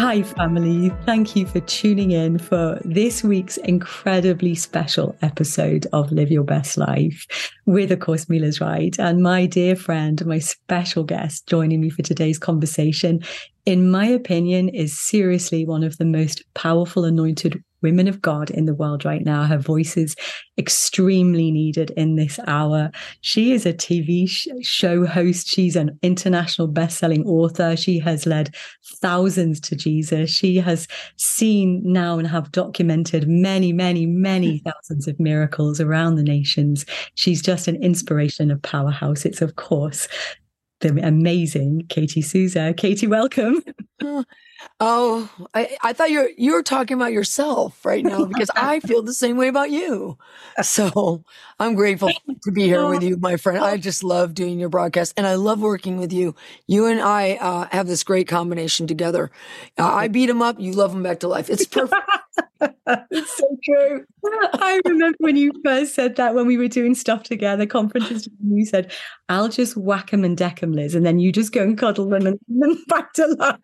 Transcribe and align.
Hi, 0.00 0.22
family. 0.22 0.88
Thank 1.04 1.36
you 1.36 1.44
for 1.44 1.60
tuning 1.60 2.12
in 2.12 2.38
for 2.38 2.80
this 2.86 3.22
week's 3.22 3.58
incredibly 3.58 4.54
special 4.54 5.14
episode 5.20 5.86
of 5.92 6.10
Live 6.10 6.30
Your 6.30 6.42
Best 6.42 6.78
Life 6.78 7.26
with, 7.66 7.92
of 7.92 8.00
course, 8.00 8.26
Mila's 8.26 8.58
Liz 8.58 8.60
Wright, 8.62 8.98
and 8.98 9.22
my 9.22 9.44
dear 9.44 9.76
friend, 9.76 10.24
my 10.24 10.38
special 10.38 11.04
guest 11.04 11.46
joining 11.46 11.82
me 11.82 11.90
for 11.90 12.00
today's 12.00 12.38
conversation, 12.38 13.20
in 13.66 13.90
my 13.90 14.06
opinion, 14.06 14.70
is 14.70 14.98
seriously 14.98 15.66
one 15.66 15.84
of 15.84 15.98
the 15.98 16.06
most 16.06 16.44
powerful 16.54 17.04
anointed 17.04 17.62
women 17.82 18.08
of 18.08 18.20
God 18.20 18.50
in 18.50 18.66
the 18.66 18.74
world 18.74 19.04
right 19.04 19.24
now. 19.24 19.44
Her 19.44 19.58
voice 19.58 19.96
is 19.96 20.16
extremely 20.58 21.50
needed 21.50 21.90
in 21.96 22.16
this 22.16 22.38
hour. 22.46 22.90
She 23.20 23.52
is 23.52 23.66
a 23.66 23.72
TV 23.72 24.28
sh- 24.28 24.48
show 24.62 25.06
host. 25.06 25.48
She's 25.48 25.76
an 25.76 25.98
international 26.02 26.68
best-selling 26.68 27.24
author. 27.24 27.76
She 27.76 27.98
has 28.00 28.26
led 28.26 28.54
thousands 28.96 29.60
to 29.60 29.76
Jesus. 29.76 30.30
She 30.30 30.56
has 30.56 30.86
seen 31.16 31.82
now 31.84 32.18
and 32.18 32.28
have 32.28 32.52
documented 32.52 33.28
many, 33.28 33.72
many, 33.72 34.06
many 34.06 34.58
hmm. 34.58 34.68
thousands 34.68 35.08
of 35.08 35.18
miracles 35.18 35.80
around 35.80 36.16
the 36.16 36.22
nations. 36.22 36.84
She's 37.14 37.42
just 37.42 37.68
an 37.68 37.82
inspiration, 37.82 38.50
a 38.50 38.56
powerhouse. 38.56 39.24
It's 39.24 39.42
of 39.42 39.56
course 39.56 40.08
the 40.80 40.98
amazing 41.06 41.86
Katie 41.88 42.22
Souza. 42.22 42.74
Katie, 42.76 43.06
welcome. 43.06 43.62
Oh, 44.02 44.24
I, 45.54 45.76
I 45.82 45.92
thought 45.92 46.10
you're 46.10 46.30
you 46.36 46.52
were 46.52 46.62
talking 46.62 46.96
about 46.96 47.12
yourself 47.12 47.84
right 47.84 48.04
now 48.04 48.24
because 48.26 48.50
I 48.56 48.80
feel 48.80 49.02
the 49.02 49.12
same 49.12 49.36
way 49.36 49.48
about 49.48 49.70
you. 49.70 50.18
So 50.62 51.24
I'm 51.58 51.74
grateful 51.74 52.14
to 52.42 52.52
be 52.52 52.62
here 52.62 52.86
with 52.86 53.02
you, 53.02 53.16
my 53.16 53.36
friend. 53.36 53.58
I 53.62 53.76
just 53.76 54.02
love 54.02 54.34
doing 54.34 54.58
your 54.58 54.68
broadcast 54.68 55.14
and 55.16 55.26
I 55.26 55.34
love 55.34 55.60
working 55.60 55.98
with 55.98 56.12
you. 56.12 56.34
You 56.66 56.86
and 56.86 57.00
I 57.00 57.34
uh, 57.34 57.68
have 57.72 57.86
this 57.86 58.04
great 58.04 58.28
combination 58.28 58.86
together. 58.86 59.30
Uh, 59.78 59.92
I 59.92 60.08
beat 60.08 60.26
them 60.26 60.42
up, 60.42 60.58
you 60.58 60.72
love 60.72 60.92
them 60.92 61.02
back 61.02 61.20
to 61.20 61.28
life. 61.28 61.50
It's 61.50 61.66
perfect. 61.66 62.02
it's 62.60 63.36
so 63.36 63.56
true. 63.64 64.04
I 64.24 64.80
remember 64.84 65.16
when 65.20 65.36
you 65.36 65.52
first 65.64 65.94
said 65.94 66.16
that 66.16 66.34
when 66.34 66.46
we 66.46 66.56
were 66.56 66.68
doing 66.68 66.94
stuff 66.94 67.22
together, 67.22 67.66
conferences, 67.66 68.28
you 68.44 68.64
said, 68.64 68.92
I'll 69.28 69.48
just 69.48 69.76
whack 69.76 70.10
them 70.10 70.24
and 70.24 70.36
deck 70.36 70.60
them, 70.60 70.72
Liz. 70.72 70.94
And 70.94 71.06
then 71.06 71.18
you 71.18 71.32
just 71.32 71.52
go 71.52 71.62
and 71.62 71.78
cuddle 71.78 72.08
them 72.08 72.26
and 72.26 72.38
then 72.48 72.84
back 72.88 73.12
to 73.14 73.26
life. 73.26 73.58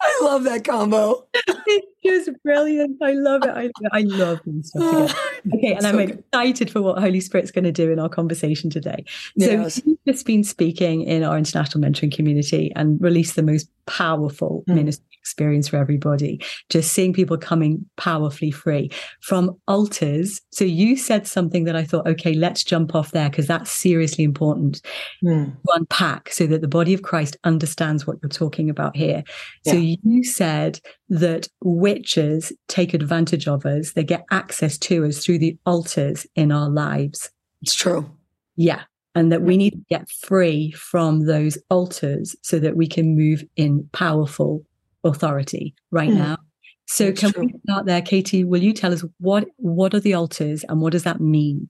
I 0.00 0.20
love 0.22 0.44
that 0.44 0.64
combo. 0.64 1.26
It's 1.34 1.86
just 2.04 2.42
brilliant. 2.42 2.98
I 3.02 3.12
love 3.12 3.42
it. 3.44 3.50
I, 3.50 3.70
I 3.92 4.02
love 4.02 4.42
doing 4.44 4.62
stuff 4.62 4.82
together. 4.82 5.14
Okay, 5.54 5.72
and 5.72 5.82
so 5.82 5.88
I'm 5.88 6.00
excited 6.00 6.70
for 6.70 6.82
what 6.82 6.98
Holy 6.98 7.20
Spirit's 7.20 7.50
going 7.50 7.64
to 7.64 7.72
do 7.72 7.90
in 7.90 7.98
our 7.98 8.08
conversation 8.08 8.70
today. 8.70 9.04
So 9.38 9.50
yes. 9.50 9.80
you've 9.84 9.98
just 10.06 10.26
been 10.26 10.44
speaking 10.44 11.02
in 11.02 11.24
our 11.24 11.36
international 11.38 11.82
mentoring 11.82 12.14
community 12.14 12.72
and 12.76 13.00
released 13.00 13.36
the 13.36 13.42
most 13.42 13.68
powerful 13.86 14.64
mm. 14.68 14.74
ministry 14.74 15.15
experience 15.26 15.66
for 15.66 15.76
everybody. 15.76 16.40
Just 16.70 16.92
seeing 16.92 17.12
people 17.12 17.36
coming 17.36 17.84
powerfully 17.96 18.52
free 18.52 18.90
from 19.20 19.58
altars. 19.66 20.40
So 20.52 20.64
you 20.64 20.96
said 20.96 21.26
something 21.26 21.64
that 21.64 21.74
I 21.74 21.82
thought, 21.82 22.06
okay, 22.06 22.32
let's 22.32 22.62
jump 22.62 22.94
off 22.94 23.10
there 23.10 23.28
because 23.28 23.48
that's 23.48 23.70
seriously 23.70 24.22
important 24.22 24.80
mm. 25.24 25.46
to 25.46 25.72
unpack 25.74 26.30
so 26.30 26.46
that 26.46 26.60
the 26.60 26.68
body 26.68 26.94
of 26.94 27.02
Christ 27.02 27.36
understands 27.42 28.06
what 28.06 28.18
you're 28.22 28.30
talking 28.30 28.70
about 28.70 28.96
here. 28.96 29.24
Yeah. 29.64 29.72
So 29.72 29.78
you 29.78 30.22
said 30.22 30.78
that 31.08 31.48
witches 31.64 32.52
take 32.68 32.94
advantage 32.94 33.48
of 33.48 33.66
us, 33.66 33.92
they 33.92 34.04
get 34.04 34.24
access 34.30 34.78
to 34.78 35.04
us 35.04 35.24
through 35.24 35.38
the 35.38 35.58
altars 35.66 36.24
in 36.36 36.52
our 36.52 36.68
lives. 36.68 37.30
It's 37.62 37.74
true. 37.74 38.08
Yeah. 38.54 38.82
And 39.16 39.32
that 39.32 39.42
we 39.42 39.56
need 39.56 39.70
to 39.70 39.84
get 39.88 40.10
free 40.10 40.72
from 40.72 41.24
those 41.24 41.56
altars 41.70 42.36
so 42.42 42.58
that 42.58 42.76
we 42.76 42.86
can 42.86 43.16
move 43.16 43.42
in 43.56 43.88
powerful 43.92 44.62
authority 45.06 45.74
right 45.90 46.10
mm. 46.10 46.16
now. 46.16 46.38
So 46.86 47.06
That's 47.06 47.20
can 47.20 47.32
true. 47.32 47.46
we 47.46 47.54
start 47.64 47.86
there, 47.86 48.02
Katie? 48.02 48.44
Will 48.44 48.62
you 48.62 48.72
tell 48.72 48.92
us 48.92 49.04
what 49.18 49.48
what 49.56 49.94
are 49.94 50.00
the 50.00 50.14
altars 50.14 50.64
and 50.64 50.80
what 50.80 50.92
does 50.92 51.02
that 51.02 51.20
mean? 51.20 51.68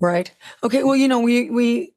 Right. 0.00 0.30
Okay. 0.62 0.84
Well, 0.84 0.96
you 0.96 1.08
know, 1.08 1.20
we 1.20 1.50
we 1.50 1.94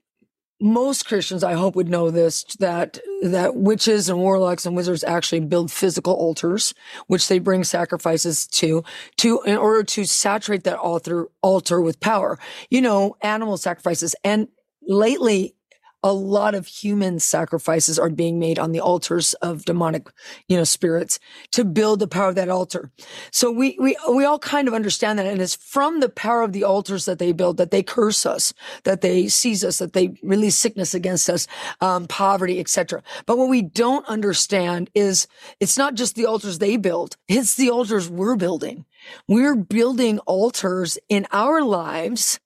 most 0.62 1.08
Christians, 1.08 1.44
I 1.44 1.54
hope, 1.54 1.76
would 1.76 1.90
know 1.90 2.12
this 2.12 2.44
that 2.60 3.00
that 3.24 3.56
witches 3.56 4.10
and 4.10 4.20
warlocks 4.20 4.66
and 4.66 4.76
wizards 4.76 5.04
actually 5.04 5.42
build 5.42 5.72
physical 5.72 6.14
altars, 6.14 6.74
which 7.08 7.28
they 7.28 7.40
bring 7.40 7.64
sacrifices 7.64 8.48
to, 8.48 8.84
to 9.18 9.42
in 9.42 9.58
order 9.58 9.84
to 9.84 10.06
saturate 10.06 10.64
that 10.64 10.78
altar 10.78 11.28
altar 11.42 11.82
with 11.82 12.00
power. 12.00 12.38
You 12.70 12.82
know, 12.82 13.18
animal 13.22 13.58
sacrifices, 13.58 14.16
and 14.24 14.48
lately 14.88 15.56
a 16.04 16.12
lot 16.14 16.56
of 16.56 16.68
human 16.68 17.20
sacrifices 17.20 18.00
are 18.00 18.10
being 18.10 18.40
made 18.40 18.58
on 18.58 18.72
the 18.72 18.80
altars 18.80 19.34
of 19.36 19.66
demonic, 19.66 20.08
you 20.48 20.58
know, 20.58 20.64
spirits 20.64 21.20
to 21.52 21.64
build 21.64 22.00
the 22.00 22.08
power 22.08 22.30
of 22.30 22.36
that 22.36 22.50
altar. 22.50 22.92
So 23.32 23.52
we, 23.52 23.78
we, 23.80 23.96
we 24.12 24.26
all 24.26 24.40
kind 24.40 24.68
of 24.68 24.74
understand 24.74 25.20
that. 25.20 25.28
And 25.28 25.42
it's 25.42 25.56
from 25.56 26.00
the 26.00 26.10
power 26.10 26.42
of 26.42 26.54
the 26.54 26.64
altars 26.64 27.06
that 27.06 27.20
they 27.20 27.32
build 27.32 27.58
that 27.58 27.72
they 27.72 27.84
curse 27.84 28.26
us, 28.26 28.54
that 28.84 29.02
they 29.02 29.28
seize 29.28 29.64
us, 29.64 29.78
that 29.78 29.94
they 29.94 30.16
release 30.24 30.56
sickness 30.56 30.94
against 30.94 31.30
us, 31.30 31.48
um, 31.82 32.08
poverty, 32.08 32.60
etc. 32.60 33.04
But 33.26 33.38
what 33.38 33.50
we 33.50 33.62
don't 33.62 34.06
understand 34.08 34.90
is 34.96 35.28
it's 35.60 35.78
not 35.78 35.94
just 35.94 36.16
the 36.16 36.26
altars 36.26 36.58
they 36.58 36.78
build. 36.78 37.16
It's 37.28 37.56
the 37.56 37.70
altars 37.70 38.10
we're 38.10 38.36
building. 38.36 38.86
We're 39.28 39.56
building 39.56 40.20
altars 40.20 40.98
in 41.10 41.28
our 41.32 41.62
lives 41.62 42.40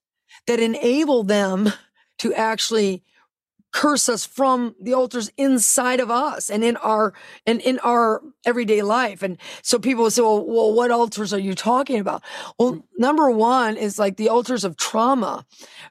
that 0.46 0.60
enable 0.60 1.24
them 1.24 1.72
to 2.18 2.34
actually 2.34 3.02
curse 3.76 4.08
us 4.08 4.24
from 4.24 4.74
the 4.80 4.94
altars 4.94 5.30
inside 5.36 6.00
of 6.00 6.10
us 6.10 6.48
and 6.48 6.64
in 6.64 6.78
our 6.78 7.12
and 7.44 7.60
in 7.60 7.78
our 7.80 8.22
everyday 8.46 8.80
life. 8.80 9.22
And 9.22 9.36
so 9.60 9.78
people 9.78 10.04
will 10.04 10.10
say, 10.10 10.22
well, 10.22 10.46
well, 10.46 10.72
what 10.72 10.90
altars 10.90 11.34
are 11.34 11.38
you 11.38 11.54
talking 11.54 12.00
about? 12.00 12.22
Well, 12.58 12.82
number 12.96 13.30
one 13.30 13.76
is 13.76 13.98
like 13.98 14.16
the 14.16 14.30
altars 14.30 14.64
of 14.64 14.78
trauma. 14.78 15.44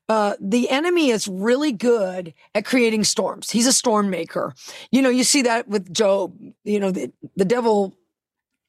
Uh, 0.09 0.34
the 0.41 0.68
enemy 0.72 1.12
is 1.12 1.28
really 1.28 1.72
good 1.72 2.34
at 2.56 2.66
creating 2.66 3.03
storms. 3.03 3.51
He's 3.51 3.68
a 3.68 3.74
storm 3.74 4.09
maker. 4.09 4.56
You 4.90 5.03
know, 5.03 5.09
you 5.09 5.24
see 5.24 5.44
that 5.44 5.68
with 5.68 5.94
Job. 5.94 6.34
You 6.63 6.79
know, 6.79 6.90
the, 6.90 7.13
the 7.35 7.45
devil 7.45 7.95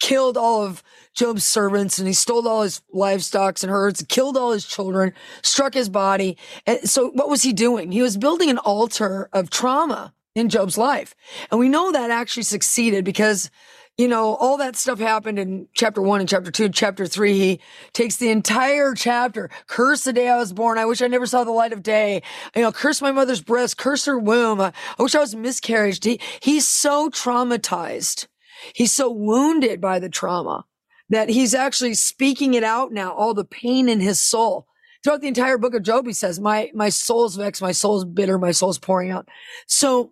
killed 0.01 0.37
all 0.37 0.63
of 0.63 0.83
Job's 1.15 1.45
servants 1.45 1.99
and 1.99 2.07
he 2.07 2.15
stole 2.15 2.47
all 2.47 2.63
his 2.63 2.83
livestock 2.93 3.63
and 3.63 3.71
herds, 3.71 4.05
killed 4.09 4.37
all 4.37 4.53
his 4.53 4.67
children, 4.67 5.13
struck 5.43 5.75
his 5.75 5.89
body. 5.89 6.37
And 6.67 6.89
so 6.89 7.11
what 7.11 7.29
was 7.29 7.43
he 7.43 7.53
doing? 7.53 7.93
He 7.93 8.03
was 8.03 8.17
building 8.17 8.51
an 8.51 8.59
altar 8.59 9.29
of 9.33 9.51
trauma 9.51 10.13
in 10.35 10.49
Job's 10.49 10.77
life. 10.77 11.15
And 11.51 11.59
we 11.59 11.69
know 11.69 11.93
that 11.93 12.11
actually 12.11 12.43
succeeded 12.43 13.05
because 13.05 13.51
you 13.99 14.09
know, 14.09 14.35
all 14.35 14.59
that 14.59 14.77
stuff 14.77 14.99
happened 14.99 15.39
in 15.39 15.69
chapter 15.73 16.03
one 16.03 16.21
and 16.21 16.29
chapter 16.29 16.51
two. 16.51 16.69
Chapter 16.69 17.07
three, 17.07 17.39
he 17.39 17.61
takes 17.95 18.19
the 18.19 18.29
entire 18.29 18.95
chapter. 18.95 19.49
Curse 19.69 20.05
the 20.05 20.13
day 20.13 20.29
I 20.29 20.37
was 20.37 20.53
born. 20.53 20.77
I 20.77 20.85
wish 20.85 21.01
I 21.01 21.07
never 21.07 21.25
saw 21.25 21.45
the 21.45 21.51
light 21.51 21.73
of 21.73 21.83
day. 21.83 22.23
You 22.55 22.61
know, 22.61 22.73
curse 22.73 23.01
my 23.01 23.11
mother's 23.11 23.41
breast, 23.41 23.79
curse 23.79 24.05
her 24.05 24.19
womb. 24.19 24.61
I 24.61 24.73
wish 24.99 25.15
I 25.15 25.21
was 25.21 25.35
miscarried. 25.35 26.05
He, 26.05 26.21
he's 26.41 26.69
so 26.69 27.09
traumatized 27.09 28.27
He's 28.75 28.93
so 28.93 29.11
wounded 29.11 29.81
by 29.81 29.99
the 29.99 30.09
trauma 30.09 30.65
that 31.09 31.29
he's 31.29 31.55
actually 31.55 31.95
speaking 31.95 32.55
it 32.55 32.65
out 32.65 32.93
now, 32.93 33.13
all 33.13 33.35
the 33.35 33.45
pain 33.45 33.89
in 33.89 34.01
his 34.01 34.21
soul. 34.21 34.67
Throughout 35.03 35.21
the 35.21 35.29
entire 35.29 35.57
book 35.57 35.75
of 35.75 35.85
Job, 35.85 36.07
he 36.07 36.13
says, 36.13 36.41
my, 36.41 36.71
my 36.75 36.89
soul's 36.89 37.37
vexed, 37.37 37.63
my 37.63 37.73
soul's 37.73 38.05
bitter, 38.05 38.39
my 38.39 38.51
soul's 38.51 38.79
pouring 38.79 39.11
out. 39.11 39.29
So 39.67 40.11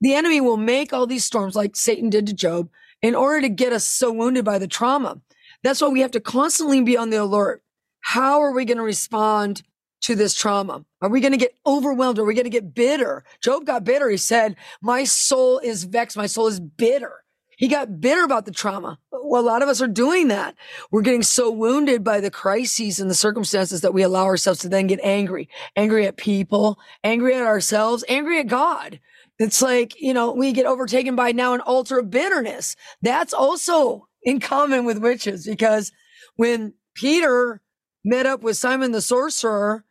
the 0.00 0.14
enemy 0.14 0.40
will 0.40 0.56
make 0.56 0.92
all 0.92 1.06
these 1.06 1.24
storms 1.24 1.54
like 1.54 1.76
Satan 1.76 2.10
did 2.10 2.26
to 2.26 2.34
Job 2.34 2.68
in 3.00 3.14
order 3.14 3.42
to 3.42 3.48
get 3.48 3.72
us 3.72 3.84
so 3.84 4.12
wounded 4.12 4.44
by 4.44 4.58
the 4.58 4.66
trauma. 4.66 5.20
That's 5.62 5.80
why 5.80 5.88
we 5.88 6.00
have 6.00 6.10
to 6.12 6.20
constantly 6.20 6.82
be 6.82 6.96
on 6.96 7.10
the 7.10 7.22
alert. 7.22 7.62
How 8.00 8.40
are 8.40 8.52
we 8.52 8.64
going 8.64 8.78
to 8.78 8.82
respond 8.82 9.62
to 10.02 10.14
this 10.14 10.34
trauma? 10.34 10.84
Are 11.00 11.08
we 11.08 11.20
going 11.20 11.32
to 11.32 11.38
get 11.38 11.56
overwhelmed? 11.64 12.18
Are 12.18 12.24
we 12.24 12.34
going 12.34 12.44
to 12.44 12.50
get 12.50 12.74
bitter? 12.74 13.24
Job 13.40 13.64
got 13.64 13.84
bitter. 13.84 14.10
He 14.10 14.16
said, 14.16 14.56
my 14.82 15.04
soul 15.04 15.60
is 15.60 15.84
vexed. 15.84 16.16
My 16.16 16.26
soul 16.26 16.48
is 16.48 16.60
bitter. 16.60 17.24
He 17.56 17.68
got 17.68 18.00
bitter 18.00 18.24
about 18.24 18.46
the 18.46 18.52
trauma. 18.52 18.98
Well, 19.10 19.42
a 19.42 19.46
lot 19.46 19.62
of 19.62 19.68
us 19.68 19.80
are 19.80 19.88
doing 19.88 20.28
that. 20.28 20.54
We're 20.90 21.02
getting 21.02 21.22
so 21.22 21.50
wounded 21.50 22.04
by 22.04 22.20
the 22.20 22.30
crises 22.30 23.00
and 23.00 23.10
the 23.10 23.14
circumstances 23.14 23.80
that 23.80 23.94
we 23.94 24.02
allow 24.02 24.24
ourselves 24.24 24.60
to 24.60 24.68
then 24.68 24.86
get 24.86 25.00
angry, 25.02 25.48
angry 25.76 26.06
at 26.06 26.16
people, 26.16 26.78
angry 27.02 27.34
at 27.34 27.42
ourselves, 27.42 28.04
angry 28.08 28.40
at 28.40 28.46
God. 28.46 29.00
It's 29.38 29.62
like, 29.62 30.00
you 30.00 30.14
know, 30.14 30.32
we 30.32 30.52
get 30.52 30.66
overtaken 30.66 31.16
by 31.16 31.32
now 31.32 31.54
an 31.54 31.60
altar 31.60 31.98
of 31.98 32.10
bitterness. 32.10 32.76
That's 33.02 33.34
also 33.34 34.08
in 34.22 34.40
common 34.40 34.84
with 34.84 34.98
witches 34.98 35.46
because 35.46 35.90
when 36.36 36.74
Peter 36.94 37.60
met 38.04 38.26
up 38.26 38.42
with 38.42 38.56
Simon 38.56 38.92
the 38.92 39.00
sorcerer 39.00 39.84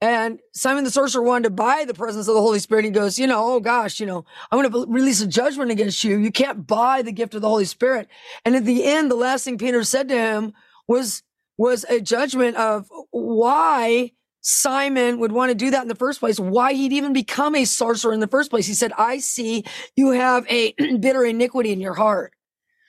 and 0.00 0.40
Simon 0.54 0.84
the 0.84 0.90
sorcerer 0.90 1.22
wanted 1.22 1.44
to 1.44 1.50
buy 1.50 1.84
the 1.86 1.92
presence 1.94 2.26
of 2.26 2.34
the 2.34 2.40
Holy 2.40 2.58
Spirit. 2.58 2.86
He 2.86 2.90
goes, 2.90 3.18
you 3.18 3.26
know, 3.26 3.54
oh 3.54 3.60
gosh, 3.60 4.00
you 4.00 4.06
know, 4.06 4.24
I'm 4.50 4.62
going 4.62 4.72
to 4.72 4.90
release 4.90 5.20
a 5.20 5.26
judgment 5.26 5.70
against 5.70 6.02
you. 6.04 6.16
You 6.16 6.32
can't 6.32 6.66
buy 6.66 7.02
the 7.02 7.12
gift 7.12 7.34
of 7.34 7.42
the 7.42 7.48
Holy 7.48 7.66
Spirit. 7.66 8.08
And 8.44 8.56
at 8.56 8.64
the 8.64 8.84
end, 8.84 9.10
the 9.10 9.16
last 9.16 9.44
thing 9.44 9.58
Peter 9.58 9.84
said 9.84 10.08
to 10.08 10.16
him 10.16 10.54
was, 10.88 11.22
was 11.58 11.84
a 11.84 12.00
judgment 12.00 12.56
of 12.56 12.90
why 13.10 14.12
Simon 14.40 15.18
would 15.18 15.32
want 15.32 15.50
to 15.50 15.54
do 15.54 15.70
that 15.70 15.82
in 15.82 15.88
the 15.88 15.94
first 15.94 16.20
place, 16.20 16.40
why 16.40 16.72
he'd 16.72 16.94
even 16.94 17.12
become 17.12 17.54
a 17.54 17.66
sorcerer 17.66 18.14
in 18.14 18.20
the 18.20 18.26
first 18.26 18.48
place. 18.48 18.66
He 18.66 18.74
said, 18.74 18.92
I 18.96 19.18
see 19.18 19.64
you 19.96 20.12
have 20.12 20.46
a 20.48 20.72
bitter 21.00 21.24
iniquity 21.24 21.72
in 21.72 21.80
your 21.80 21.94
heart. 21.94 22.32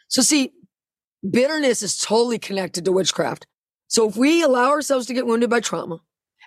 So 0.07 0.21
see, 0.21 0.53
bitterness 1.29 1.83
is 1.83 1.97
totally 1.97 2.39
connected 2.39 2.85
to 2.85 2.93
witchcraft. 2.93 3.47
So 3.87 4.07
if 4.07 4.15
we 4.15 4.41
allow 4.41 4.69
ourselves 4.69 5.07
to 5.07 5.13
get 5.13 5.27
wounded 5.27 5.49
by 5.49 5.59
trauma, 5.59 5.99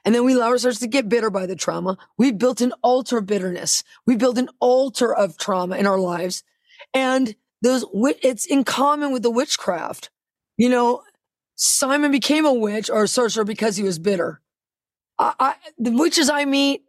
and 0.04 0.14
then 0.14 0.24
we 0.24 0.34
allow 0.34 0.48
ourselves 0.48 0.78
to 0.80 0.86
get 0.86 1.08
bitter 1.08 1.30
by 1.30 1.46
the 1.46 1.56
trauma, 1.56 1.96
we've 2.18 2.36
built 2.36 2.60
an 2.60 2.72
altar 2.82 3.18
of 3.18 3.26
bitterness. 3.26 3.82
We 4.06 4.16
built 4.16 4.38
an 4.38 4.50
altar 4.60 5.14
of 5.14 5.38
trauma 5.38 5.76
in 5.76 5.86
our 5.86 5.98
lives. 5.98 6.42
And 6.92 7.34
those, 7.62 7.84
it's 8.22 8.44
in 8.44 8.64
common 8.64 9.12
with 9.12 9.22
the 9.22 9.30
witchcraft. 9.30 10.10
You 10.58 10.68
know, 10.68 11.02
Simon 11.56 12.10
became 12.10 12.44
a 12.44 12.52
witch 12.52 12.90
or 12.90 13.04
a 13.04 13.08
sorcerer 13.08 13.44
because 13.44 13.76
he 13.76 13.82
was 13.82 13.98
bitter. 13.98 14.40
I, 15.18 15.32
I, 15.40 15.54
the 15.78 15.92
witches 15.92 16.28
I 16.28 16.44
meet, 16.44 16.82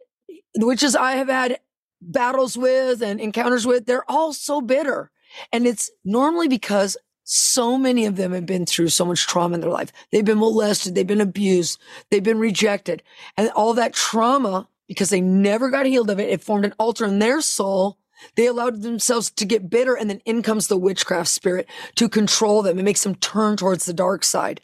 the 0.54 0.66
witches 0.66 0.94
I 0.94 1.12
have 1.12 1.28
had 1.28 1.58
battles 2.00 2.58
with 2.58 3.02
and 3.02 3.18
encounters 3.20 3.66
with, 3.66 3.86
they're 3.86 4.08
all 4.10 4.32
so 4.34 4.60
bitter. 4.60 5.10
And 5.52 5.66
it's 5.66 5.90
normally 6.04 6.48
because 6.48 6.96
so 7.28 7.76
many 7.76 8.06
of 8.06 8.14
them 8.14 8.32
have 8.32 8.46
been 8.46 8.66
through 8.66 8.88
so 8.90 9.04
much 9.04 9.26
trauma 9.26 9.56
in 9.56 9.60
their 9.60 9.68
life. 9.68 9.90
They've 10.12 10.24
been 10.24 10.38
molested. 10.38 10.94
They've 10.94 11.04
been 11.04 11.20
abused. 11.20 11.80
They've 12.08 12.22
been 12.22 12.38
rejected. 12.38 13.02
And 13.36 13.50
all 13.50 13.74
that 13.74 13.94
trauma, 13.94 14.68
because 14.86 15.10
they 15.10 15.20
never 15.20 15.68
got 15.68 15.86
healed 15.86 16.08
of 16.08 16.20
it, 16.20 16.28
it 16.28 16.44
formed 16.44 16.64
an 16.64 16.74
altar 16.78 17.04
in 17.04 17.18
their 17.18 17.40
soul. 17.40 17.98
They 18.36 18.46
allowed 18.46 18.82
themselves 18.82 19.28
to 19.32 19.44
get 19.44 19.68
bitter. 19.68 19.96
And 19.96 20.08
then 20.08 20.20
in 20.24 20.40
comes 20.40 20.68
the 20.68 20.76
witchcraft 20.76 21.28
spirit 21.28 21.66
to 21.96 22.08
control 22.08 22.62
them. 22.62 22.78
It 22.78 22.84
makes 22.84 23.02
them 23.02 23.16
turn 23.16 23.56
towards 23.56 23.86
the 23.86 23.92
dark 23.92 24.22
side. 24.22 24.60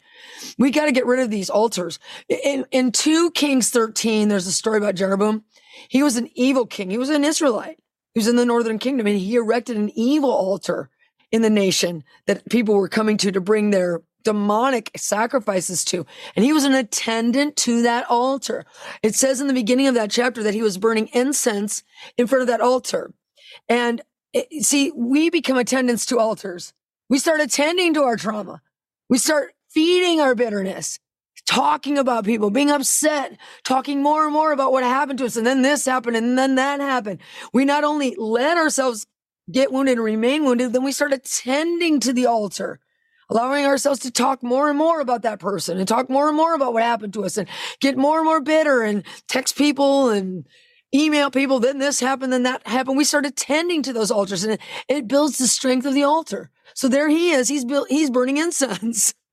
We 0.57 0.71
got 0.71 0.85
to 0.85 0.93
get 0.93 1.05
rid 1.05 1.19
of 1.19 1.29
these 1.29 1.49
altars. 1.49 1.99
In, 2.29 2.65
in 2.71 2.93
2 2.93 3.31
Kings 3.31 3.71
13, 3.71 4.29
there's 4.29 4.47
a 4.47 4.53
story 4.53 4.77
about 4.77 4.95
Jeroboam. 4.95 5.43
He 5.89 6.01
was 6.01 6.15
an 6.15 6.29
evil 6.33 6.65
king. 6.65 6.89
He 6.89 6.97
was 6.97 7.09
an 7.09 7.25
Israelite. 7.25 7.79
He 8.13 8.19
was 8.19 8.29
in 8.29 8.37
the 8.37 8.45
northern 8.45 8.79
kingdom 8.79 9.05
and 9.05 9.19
he 9.19 9.35
erected 9.35 9.75
an 9.75 9.91
evil 9.97 10.31
altar 10.31 10.89
in 11.33 11.41
the 11.41 11.49
nation 11.49 12.03
that 12.27 12.47
people 12.49 12.75
were 12.75 12.87
coming 12.87 13.17
to 13.17 13.31
to 13.31 13.41
bring 13.41 13.71
their 13.71 14.03
demonic 14.23 14.91
sacrifices 14.95 15.83
to. 15.83 16.05
And 16.35 16.45
he 16.45 16.53
was 16.53 16.63
an 16.63 16.75
attendant 16.75 17.57
to 17.57 17.81
that 17.81 18.05
altar. 18.09 18.65
It 19.01 19.15
says 19.15 19.41
in 19.41 19.47
the 19.47 19.53
beginning 19.53 19.87
of 19.87 19.95
that 19.95 20.11
chapter 20.11 20.43
that 20.43 20.53
he 20.53 20.61
was 20.61 20.77
burning 20.77 21.09
incense 21.11 21.83
in 22.17 22.27
front 22.27 22.43
of 22.43 22.47
that 22.47 22.61
altar. 22.61 23.13
And 23.67 24.01
it, 24.31 24.63
see, 24.63 24.91
we 24.95 25.29
become 25.31 25.57
attendants 25.57 26.05
to 26.05 26.19
altars. 26.19 26.71
We 27.09 27.17
start 27.17 27.41
attending 27.41 27.95
to 27.95 28.03
our 28.03 28.15
trauma. 28.15 28.61
We 29.09 29.17
start 29.17 29.53
feeding 29.69 30.21
our 30.21 30.35
bitterness, 30.35 30.99
talking 31.47 31.97
about 31.97 32.25
people, 32.25 32.51
being 32.51 32.71
upset, 32.71 33.37
talking 33.63 34.03
more 34.03 34.23
and 34.23 34.33
more 34.33 34.51
about 34.51 34.71
what 34.71 34.83
happened 34.83 35.17
to 35.19 35.25
us. 35.25 35.35
And 35.35 35.45
then 35.45 35.63
this 35.63 35.85
happened 35.85 36.15
and 36.15 36.37
then 36.37 36.55
that 36.55 36.79
happened. 36.79 37.21
We 37.53 37.65
not 37.65 37.83
only 37.83 38.15
let 38.17 38.57
ourselves 38.57 39.07
get 39.51 39.71
wounded 39.71 39.97
and 39.97 40.03
remain 40.03 40.45
wounded, 40.45 40.73
then 40.73 40.83
we 40.83 40.91
start 40.91 41.13
attending 41.13 41.99
to 41.99 42.13
the 42.13 42.25
altar, 42.25 42.79
allowing 43.29 43.65
ourselves 43.65 43.99
to 44.01 44.11
talk 44.11 44.43
more 44.43 44.69
and 44.69 44.77
more 44.77 44.99
about 44.99 45.21
that 45.23 45.39
person 45.39 45.77
and 45.77 45.87
talk 45.87 46.09
more 46.09 46.27
and 46.27 46.37
more 46.37 46.55
about 46.55 46.73
what 46.73 46.83
happened 46.83 47.13
to 47.13 47.25
us 47.25 47.37
and 47.37 47.47
get 47.79 47.97
more 47.97 48.17
and 48.17 48.25
more 48.25 48.41
bitter 48.41 48.81
and 48.81 49.03
text 49.27 49.57
people 49.57 50.09
and 50.09 50.45
email 50.93 51.31
people. 51.31 51.59
Then 51.59 51.79
this 51.79 51.99
happened, 51.99 52.33
then 52.33 52.43
that 52.43 52.65
happened. 52.67 52.97
We 52.97 53.03
start 53.03 53.25
attending 53.25 53.83
to 53.83 53.93
those 53.93 54.11
altars 54.11 54.43
and 54.43 54.53
it, 54.53 54.61
it 54.87 55.07
builds 55.07 55.37
the 55.37 55.47
strength 55.47 55.85
of 55.85 55.93
the 55.93 56.03
altar. 56.03 56.49
So 56.75 56.87
there 56.87 57.09
he 57.09 57.31
is. 57.31 57.49
He's 57.49 57.65
built, 57.65 57.89
he's 57.89 58.09
burning 58.09 58.37
incense. 58.37 59.13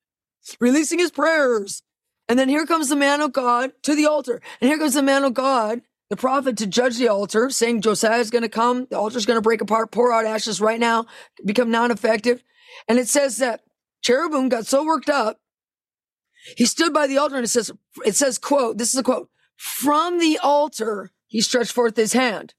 releasing 0.59 0.99
his 0.99 1.11
prayers. 1.11 1.83
And 2.27 2.37
then 2.39 2.49
here 2.49 2.65
comes 2.65 2.89
the 2.89 2.95
man 2.95 3.21
of 3.21 3.33
God 3.33 3.71
to 3.83 3.95
the 3.95 4.05
altar. 4.05 4.41
And 4.59 4.69
here 4.69 4.77
comes 4.77 4.93
the 4.93 5.03
man 5.03 5.23
of 5.23 5.33
God, 5.33 5.81
the 6.11 6.17
prophet, 6.17 6.57
to 6.57 6.67
judge 6.67 6.97
the 6.97 7.07
altar, 7.07 7.49
saying 7.49 7.79
Josiah 7.79 8.19
is 8.19 8.29
going 8.29 8.41
to 8.41 8.49
come. 8.49 8.85
The 8.89 8.99
altar 8.99 9.17
is 9.17 9.25
going 9.25 9.37
to 9.37 9.41
break 9.41 9.61
apart, 9.61 9.91
pour 9.91 10.11
out 10.11 10.25
ashes 10.25 10.59
right 10.59 10.79
now, 10.79 11.05
become 11.45 11.71
non 11.71 11.89
effective. 11.89 12.43
And 12.89 12.99
it 12.99 13.07
says 13.07 13.37
that 13.37 13.61
Jeroboam 14.01 14.49
got 14.49 14.65
so 14.65 14.83
worked 14.83 15.09
up, 15.09 15.39
he 16.57 16.65
stood 16.65 16.93
by 16.93 17.07
the 17.07 17.17
altar 17.17 17.37
and 17.37 17.45
it 17.45 17.49
says, 17.49 17.71
it 18.05 18.15
says, 18.15 18.37
quote, 18.37 18.77
this 18.77 18.93
is 18.93 18.99
a 18.99 19.03
quote, 19.03 19.29
from 19.55 20.19
the 20.19 20.37
altar, 20.39 21.11
he 21.27 21.39
stretched 21.39 21.71
forth 21.71 21.95
his 21.95 22.11
hand 22.11 22.55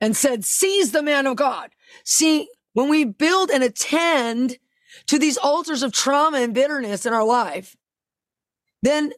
and 0.00 0.16
said, 0.16 0.44
seize 0.44 0.90
the 0.90 1.02
man 1.02 1.28
of 1.28 1.36
God. 1.36 1.70
See, 2.04 2.48
when 2.72 2.88
we 2.88 3.04
build 3.04 3.50
and 3.50 3.62
attend 3.62 4.58
to 5.06 5.16
these 5.16 5.36
altars 5.36 5.84
of 5.84 5.92
trauma 5.92 6.38
and 6.38 6.52
bitterness 6.52 7.06
in 7.06 7.12
our 7.12 7.24
life, 7.24 7.76
then 8.82 9.12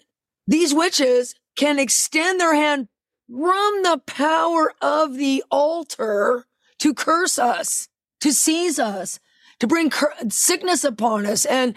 these 0.46 0.74
witches 0.74 1.34
can 1.56 1.78
extend 1.78 2.38
their 2.38 2.54
hand 2.54 2.88
from 3.32 3.82
the 3.82 4.00
power 4.06 4.72
of 4.82 5.14
the 5.16 5.42
altar 5.50 6.46
to 6.78 6.92
curse 6.92 7.38
us, 7.38 7.88
to 8.20 8.32
seize 8.32 8.78
us, 8.78 9.18
to 9.58 9.66
bring 9.66 9.90
cur- 9.90 10.14
sickness 10.28 10.84
upon 10.84 11.24
us 11.24 11.44
and 11.46 11.74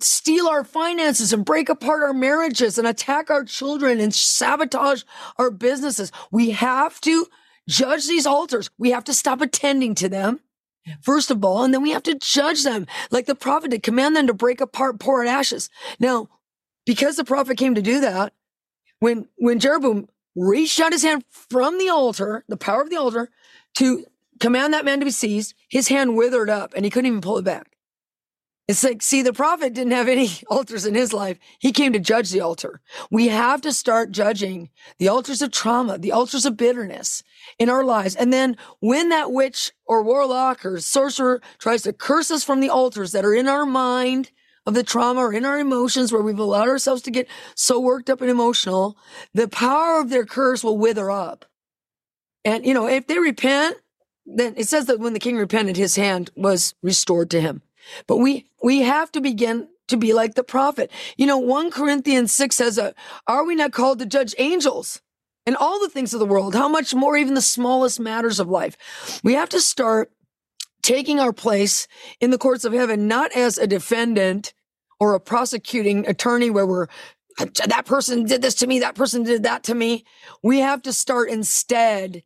steal 0.00 0.46
our 0.46 0.64
finances 0.64 1.32
and 1.32 1.44
break 1.44 1.68
apart 1.68 2.02
our 2.02 2.12
marriages 2.12 2.78
and 2.78 2.86
attack 2.86 3.30
our 3.30 3.44
children 3.44 4.00
and 4.00 4.14
sabotage 4.14 5.02
our 5.38 5.50
businesses. 5.50 6.12
We 6.30 6.50
have 6.50 7.00
to 7.02 7.26
judge 7.68 8.06
these 8.06 8.26
altars. 8.26 8.70
We 8.78 8.90
have 8.90 9.04
to 9.04 9.14
stop 9.14 9.40
attending 9.40 9.94
to 9.96 10.08
them 10.08 10.40
first 11.02 11.30
of 11.30 11.44
all, 11.44 11.64
and 11.64 11.72
then 11.72 11.82
we 11.82 11.90
have 11.90 12.02
to 12.04 12.18
judge 12.18 12.64
them 12.64 12.86
like 13.10 13.26
the 13.26 13.34
prophet 13.34 13.70
did, 13.70 13.82
command 13.82 14.16
them 14.16 14.26
to 14.26 14.34
break 14.34 14.60
apart, 14.60 14.98
pour 14.98 15.22
out 15.22 15.28
ashes. 15.28 15.68
Now, 15.98 16.28
because 16.86 17.16
the 17.16 17.24
prophet 17.24 17.58
came 17.58 17.74
to 17.74 17.82
do 17.82 18.00
that, 18.00 18.32
when, 18.98 19.28
when 19.36 19.58
Jeroboam 19.60 20.08
reached 20.36 20.80
out 20.80 20.92
his 20.92 21.02
hand 21.02 21.24
from 21.30 21.78
the 21.78 21.88
altar, 21.88 22.44
the 22.48 22.56
power 22.56 22.82
of 22.82 22.90
the 22.90 22.96
altar, 22.96 23.30
to 23.74 24.04
command 24.38 24.72
that 24.74 24.84
man 24.84 24.98
to 25.00 25.04
be 25.04 25.10
seized, 25.10 25.54
his 25.68 25.88
hand 25.88 26.16
withered 26.16 26.50
up 26.50 26.72
and 26.74 26.84
he 26.84 26.90
couldn't 26.90 27.08
even 27.08 27.20
pull 27.20 27.38
it 27.38 27.44
back. 27.44 27.66
It's 28.70 28.84
like, 28.84 29.02
see, 29.02 29.22
the 29.22 29.32
prophet 29.32 29.74
didn't 29.74 29.94
have 29.94 30.06
any 30.06 30.30
altars 30.48 30.86
in 30.86 30.94
his 30.94 31.12
life. 31.12 31.38
He 31.58 31.72
came 31.72 31.92
to 31.92 31.98
judge 31.98 32.30
the 32.30 32.40
altar. 32.40 32.80
We 33.10 33.26
have 33.26 33.60
to 33.62 33.72
start 33.72 34.12
judging 34.12 34.70
the 34.98 35.08
altars 35.08 35.42
of 35.42 35.50
trauma, 35.50 35.98
the 35.98 36.12
altars 36.12 36.46
of 36.46 36.56
bitterness 36.56 37.24
in 37.58 37.68
our 37.68 37.82
lives. 37.82 38.14
And 38.14 38.32
then 38.32 38.56
when 38.78 39.08
that 39.08 39.32
witch 39.32 39.72
or 39.86 40.04
warlock 40.04 40.64
or 40.64 40.78
sorcerer 40.78 41.42
tries 41.58 41.82
to 41.82 41.92
curse 41.92 42.30
us 42.30 42.44
from 42.44 42.60
the 42.60 42.70
altars 42.70 43.10
that 43.10 43.24
are 43.24 43.34
in 43.34 43.48
our 43.48 43.66
mind 43.66 44.30
of 44.66 44.74
the 44.74 44.82
trauma 44.82 45.20
or 45.20 45.32
in 45.32 45.44
our 45.44 45.58
emotions 45.58 46.12
where 46.12 46.22
we've 46.22 46.38
allowed 46.38 46.68
ourselves 46.68 47.02
to 47.02 47.10
get 47.10 47.28
so 47.54 47.80
worked 47.80 48.10
up 48.10 48.20
and 48.20 48.30
emotional, 48.30 48.96
the 49.34 49.48
power 49.48 50.00
of 50.00 50.10
their 50.10 50.26
curse 50.26 50.62
will 50.62 50.78
wither 50.78 51.10
up. 51.10 51.44
And, 52.44 52.64
you 52.64 52.74
know, 52.74 52.86
if 52.86 53.06
they 53.06 53.18
repent, 53.18 53.76
then 54.26 54.54
it 54.56 54.68
says 54.68 54.86
that 54.86 55.00
when 55.00 55.12
the 55.12 55.18
king 55.18 55.36
repented, 55.36 55.76
his 55.76 55.96
hand 55.96 56.30
was 56.36 56.74
restored 56.82 57.30
to 57.30 57.40
him. 57.40 57.62
But 58.06 58.18
we, 58.18 58.46
we 58.62 58.82
have 58.82 59.10
to 59.12 59.20
begin 59.20 59.68
to 59.88 59.96
be 59.96 60.12
like 60.12 60.34
the 60.34 60.44
prophet. 60.44 60.90
You 61.16 61.26
know, 61.26 61.38
1 61.38 61.70
Corinthians 61.70 62.32
6 62.32 62.56
says, 62.56 62.78
uh, 62.78 62.92
are 63.26 63.44
we 63.44 63.54
not 63.54 63.72
called 63.72 63.98
to 63.98 64.06
judge 64.06 64.34
angels 64.38 65.02
and 65.46 65.56
all 65.56 65.80
the 65.80 65.88
things 65.88 66.14
of 66.14 66.20
the 66.20 66.26
world? 66.26 66.54
How 66.54 66.68
much 66.68 66.94
more 66.94 67.16
even 67.16 67.34
the 67.34 67.40
smallest 67.40 67.98
matters 67.98 68.38
of 68.40 68.48
life? 68.48 69.20
We 69.24 69.34
have 69.34 69.48
to 69.50 69.60
start 69.60 70.12
taking 70.82 71.20
our 71.20 71.32
place 71.32 71.86
in 72.20 72.30
the 72.30 72.38
courts 72.38 72.64
of 72.64 72.72
heaven, 72.72 73.08
not 73.08 73.32
as 73.32 73.58
a 73.58 73.66
defendant 73.66 74.54
or 74.98 75.14
a 75.14 75.20
prosecuting 75.20 76.06
attorney 76.06 76.50
where 76.50 76.66
we're 76.66 76.88
that 77.38 77.86
person 77.86 78.24
did 78.24 78.42
this 78.42 78.56
to 78.56 78.66
me, 78.66 78.80
that 78.80 78.94
person 78.94 79.22
did 79.22 79.44
that 79.44 79.62
to 79.64 79.74
me. 79.74 80.04
We 80.42 80.58
have 80.60 80.82
to 80.82 80.92
start 80.92 81.30
instead 81.30 82.22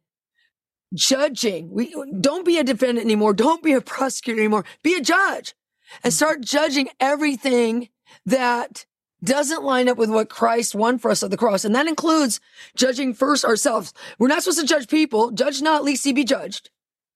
judging. 0.94 1.70
We 1.70 1.94
don't 2.20 2.44
be 2.44 2.58
a 2.58 2.64
defendant 2.64 3.04
anymore. 3.04 3.34
Don't 3.34 3.62
be 3.62 3.72
a 3.72 3.80
prosecutor 3.80 4.40
anymore. 4.40 4.64
Be 4.82 4.94
a 4.94 5.00
judge 5.00 5.54
and 6.02 6.12
mm. 6.12 6.16
start 6.16 6.40
judging 6.40 6.88
everything 7.00 7.88
that 8.26 8.86
doesn't 9.22 9.62
line 9.62 9.88
up 9.88 9.96
with 9.96 10.10
what 10.10 10.28
Christ 10.28 10.74
won 10.74 10.98
for 10.98 11.10
us 11.10 11.22
at 11.22 11.30
the 11.30 11.36
cross. 11.36 11.64
And 11.64 11.74
that 11.74 11.86
includes 11.86 12.40
judging 12.76 13.14
first 13.14 13.44
ourselves. 13.44 13.92
We're 14.18 14.28
not 14.28 14.42
supposed 14.42 14.60
to 14.60 14.66
judge 14.66 14.88
people. 14.88 15.30
Judge 15.30 15.62
not, 15.62 15.84
least 15.84 16.04
ye 16.04 16.12
be 16.12 16.24
judged. 16.24 16.70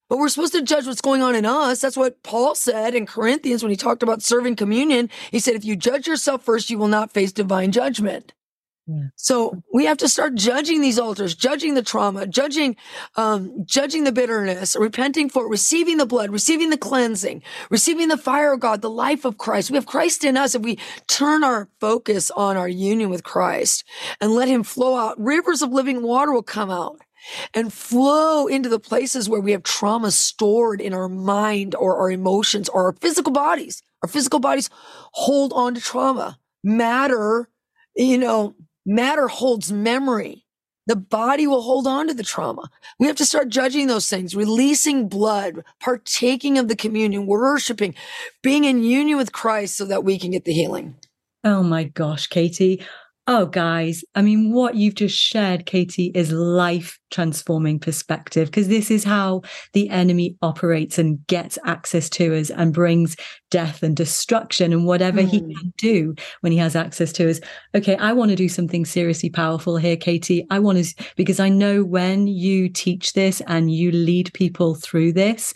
But 0.09 0.17
we're 0.17 0.29
supposed 0.29 0.53
to 0.53 0.63
judge 0.63 0.87
what's 0.87 1.01
going 1.01 1.21
on 1.21 1.35
in 1.35 1.45
us. 1.45 1.81
That's 1.81 1.97
what 1.97 2.21
Paul 2.23 2.55
said 2.55 2.95
in 2.95 3.05
Corinthians 3.05 3.63
when 3.63 3.69
he 3.69 3.77
talked 3.77 4.03
about 4.03 4.23
serving 4.23 4.55
communion. 4.55 5.09
He 5.31 5.39
said, 5.39 5.55
if 5.55 5.63
you 5.63 5.75
judge 5.75 6.07
yourself 6.07 6.43
first, 6.43 6.69
you 6.69 6.79
will 6.79 6.87
not 6.87 7.11
face 7.11 7.31
divine 7.31 7.71
judgment. 7.71 8.33
So 9.15 9.61
we 9.71 9.85
have 9.85 9.97
to 9.99 10.09
start 10.09 10.33
judging 10.33 10.81
these 10.81 10.97
altars, 10.97 11.35
judging 11.35 11.75
the 11.75 11.83
trauma, 11.83 12.25
judging, 12.25 12.75
um, 13.17 13.63
judging 13.65 14.03
the 14.03 14.11
bitterness, 14.11 14.75
repenting 14.75 15.29
for 15.29 15.45
it, 15.45 15.49
receiving 15.49 15.97
the 15.97 16.07
blood, 16.07 16.31
receiving 16.31 16.71
the 16.71 16.77
cleansing, 16.77 17.43
receiving 17.69 18.07
the 18.07 18.17
fire 18.17 18.53
of 18.53 18.61
God, 18.61 18.81
the 18.81 18.89
life 18.89 19.25
of 19.25 19.37
Christ. 19.37 19.69
We 19.69 19.77
have 19.77 19.85
Christ 19.85 20.23
in 20.23 20.37
us. 20.37 20.55
If 20.55 20.63
we 20.63 20.79
turn 21.07 21.43
our 21.43 21.69
focus 21.79 22.31
on 22.31 22.57
our 22.57 22.67
union 22.67 23.11
with 23.11 23.23
Christ 23.23 23.83
and 24.19 24.31
let 24.31 24.47
him 24.47 24.63
flow 24.63 24.97
out, 24.97 25.19
rivers 25.19 25.61
of 25.61 25.71
living 25.71 26.01
water 26.01 26.31
will 26.31 26.41
come 26.41 26.71
out 26.71 26.99
and 27.53 27.71
flow 27.71 28.47
into 28.47 28.69
the 28.69 28.79
places 28.79 29.29
where 29.29 29.41
we 29.41 29.51
have 29.51 29.63
trauma 29.63 30.11
stored 30.11 30.81
in 30.81 30.93
our 30.93 31.09
mind 31.09 31.75
or 31.75 31.97
our 31.97 32.11
emotions 32.11 32.69
or 32.69 32.85
our 32.85 32.93
physical 32.93 33.31
bodies. 33.31 33.81
Our 34.03 34.09
physical 34.09 34.39
bodies 34.39 34.69
hold 35.11 35.51
on 35.53 35.75
to 35.75 35.81
trauma. 35.81 36.39
Matter, 36.63 37.49
you 37.95 38.17
know, 38.17 38.55
Matter 38.85 39.27
holds 39.27 39.71
memory. 39.71 40.45
The 40.87 40.95
body 40.95 41.45
will 41.45 41.61
hold 41.61 41.85
on 41.85 42.07
to 42.07 42.13
the 42.15 42.23
trauma. 42.23 42.71
We 42.97 43.05
have 43.05 43.15
to 43.17 43.25
start 43.25 43.49
judging 43.49 43.85
those 43.85 44.09
things, 44.09 44.35
releasing 44.35 45.07
blood, 45.07 45.63
partaking 45.79 46.57
of 46.57 46.67
the 46.67 46.75
communion, 46.75 47.27
worshiping, 47.27 47.93
being 48.41 48.63
in 48.63 48.81
union 48.83 49.17
with 49.17 49.31
Christ 49.31 49.77
so 49.77 49.85
that 49.85 50.03
we 50.03 50.17
can 50.17 50.31
get 50.31 50.45
the 50.45 50.53
healing. 50.53 50.95
Oh 51.43 51.61
my 51.61 51.83
gosh, 51.83 52.25
Katie. 52.25 52.83
Oh, 53.31 53.45
guys, 53.45 54.03
I 54.15 54.23
mean, 54.23 54.51
what 54.53 54.73
you've 54.73 54.95
just 54.95 55.15
shared, 55.15 55.67
Katie, 55.67 56.11
is 56.15 56.31
life 56.31 56.97
transforming 57.11 57.79
perspective 57.79 58.47
because 58.47 58.69
this 58.69 58.89
is 58.89 59.03
how 59.03 59.43
the 59.73 59.87
enemy 59.91 60.35
operates 60.41 60.97
and 60.97 61.25
gets 61.27 61.59
access 61.63 62.09
to 62.09 62.35
us 62.35 62.49
and 62.49 62.73
brings 62.73 63.15
death 63.51 63.83
and 63.83 63.95
destruction 63.95 64.73
and 64.73 64.87
whatever 64.87 65.21
mm. 65.21 65.29
he 65.29 65.39
hmm. 65.41 65.51
can 65.51 65.73
do 65.77 66.15
when 66.41 66.51
he 66.51 66.57
has 66.57 66.75
access 66.75 67.11
to 67.13 67.29
us. 67.29 67.39
Okay, 67.75 67.95
I 67.97 68.13
want 68.13 68.29
to 68.29 68.35
do 68.35 68.49
something 68.49 68.83
seriously 68.83 69.29
powerful 69.29 69.77
here, 69.77 69.95
Katie. 69.95 70.47
I 70.49 70.57
want 70.57 70.83
to, 70.83 71.05
because 71.15 71.39
I 71.39 71.49
know 71.49 71.83
when 71.83 72.25
you 72.25 72.67
teach 72.67 73.13
this 73.13 73.43
and 73.45 73.71
you 73.71 73.91
lead 73.91 74.33
people 74.33 74.73
through 74.73 75.13
this, 75.13 75.53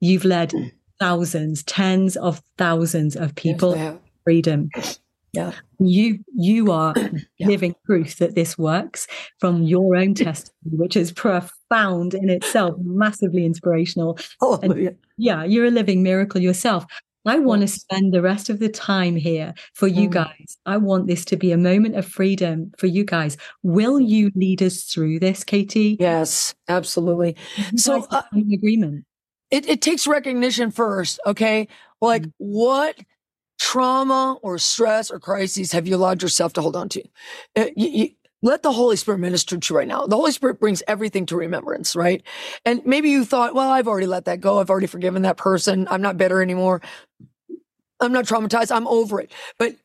you've 0.00 0.24
led 0.24 0.50
hmm. 0.50 0.64
thousands, 0.98 1.62
tens 1.62 2.16
of 2.16 2.42
thousands 2.58 3.14
of 3.14 3.32
people 3.36 3.76
yes, 3.76 3.96
freedom 4.24 4.70
yeah 5.32 5.52
you 5.78 6.18
you 6.34 6.70
are 6.70 6.94
yeah. 7.38 7.46
living 7.46 7.74
proof 7.84 8.16
that 8.16 8.34
this 8.34 8.58
works 8.58 9.06
from 9.38 9.62
your 9.62 9.96
own 9.96 10.14
testimony 10.14 10.76
which 10.76 10.96
is 10.96 11.12
profound 11.12 12.14
in 12.14 12.28
itself 12.28 12.74
massively 12.80 13.44
inspirational 13.44 14.18
oh, 14.40 14.58
and, 14.62 14.96
yeah 15.16 15.44
you're 15.44 15.66
a 15.66 15.70
living 15.70 16.02
miracle 16.02 16.40
yourself 16.40 16.86
I 17.24 17.38
want 17.38 17.62
to 17.62 17.68
spend 17.68 18.12
the 18.12 18.22
rest 18.22 18.50
of 18.50 18.58
the 18.58 18.68
time 18.68 19.14
here 19.14 19.54
for 19.74 19.86
you 19.86 20.08
mm. 20.08 20.12
guys. 20.12 20.56
I 20.66 20.76
want 20.76 21.06
this 21.06 21.24
to 21.26 21.36
be 21.36 21.52
a 21.52 21.56
moment 21.56 21.94
of 21.94 22.06
freedom 22.06 22.72
for 22.78 22.88
you 22.88 23.04
guys. 23.04 23.36
Will 23.62 24.00
you 24.00 24.32
lead 24.34 24.60
us 24.60 24.82
through 24.82 25.20
this, 25.20 25.44
Katie? 25.44 25.96
Yes, 26.00 26.54
absolutely. 26.68 27.36
So, 27.76 28.06
uh, 28.10 28.22
agreement. 28.34 29.04
It, 29.52 29.68
it 29.68 29.82
takes 29.82 30.06
recognition 30.06 30.70
first, 30.72 31.20
okay? 31.24 31.68
Like, 32.00 32.22
mm. 32.22 32.32
what 32.38 32.96
trauma 33.60 34.38
or 34.42 34.58
stress 34.58 35.10
or 35.10 35.20
crises 35.20 35.72
have 35.72 35.86
you 35.86 35.96
allowed 35.96 36.22
yourself 36.22 36.52
to 36.54 36.62
hold 36.62 36.76
on 36.76 36.88
to? 36.90 37.02
Uh, 37.56 37.66
you, 37.76 37.88
you, 37.88 38.08
let 38.42 38.62
the 38.62 38.72
Holy 38.72 38.96
Spirit 38.96 39.18
minister 39.18 39.56
to 39.56 39.74
you 39.74 39.78
right 39.78 39.88
now. 39.88 40.06
The 40.06 40.16
Holy 40.16 40.32
Spirit 40.32 40.60
brings 40.60 40.82
everything 40.88 41.26
to 41.26 41.36
remembrance, 41.36 41.94
right? 41.94 42.22
And 42.64 42.84
maybe 42.84 43.10
you 43.10 43.24
thought, 43.24 43.54
well, 43.54 43.70
I've 43.70 43.88
already 43.88 44.06
let 44.08 44.24
that 44.26 44.40
go. 44.40 44.58
I've 44.58 44.70
already 44.70 44.88
forgiven 44.88 45.22
that 45.22 45.36
person. 45.36 45.86
I'm 45.90 46.02
not 46.02 46.18
bitter 46.18 46.42
anymore. 46.42 46.82
I'm 48.00 48.12
not 48.12 48.24
traumatized. 48.24 48.74
I'm 48.74 48.88
over 48.88 49.20
it. 49.20 49.30
But 49.58 49.76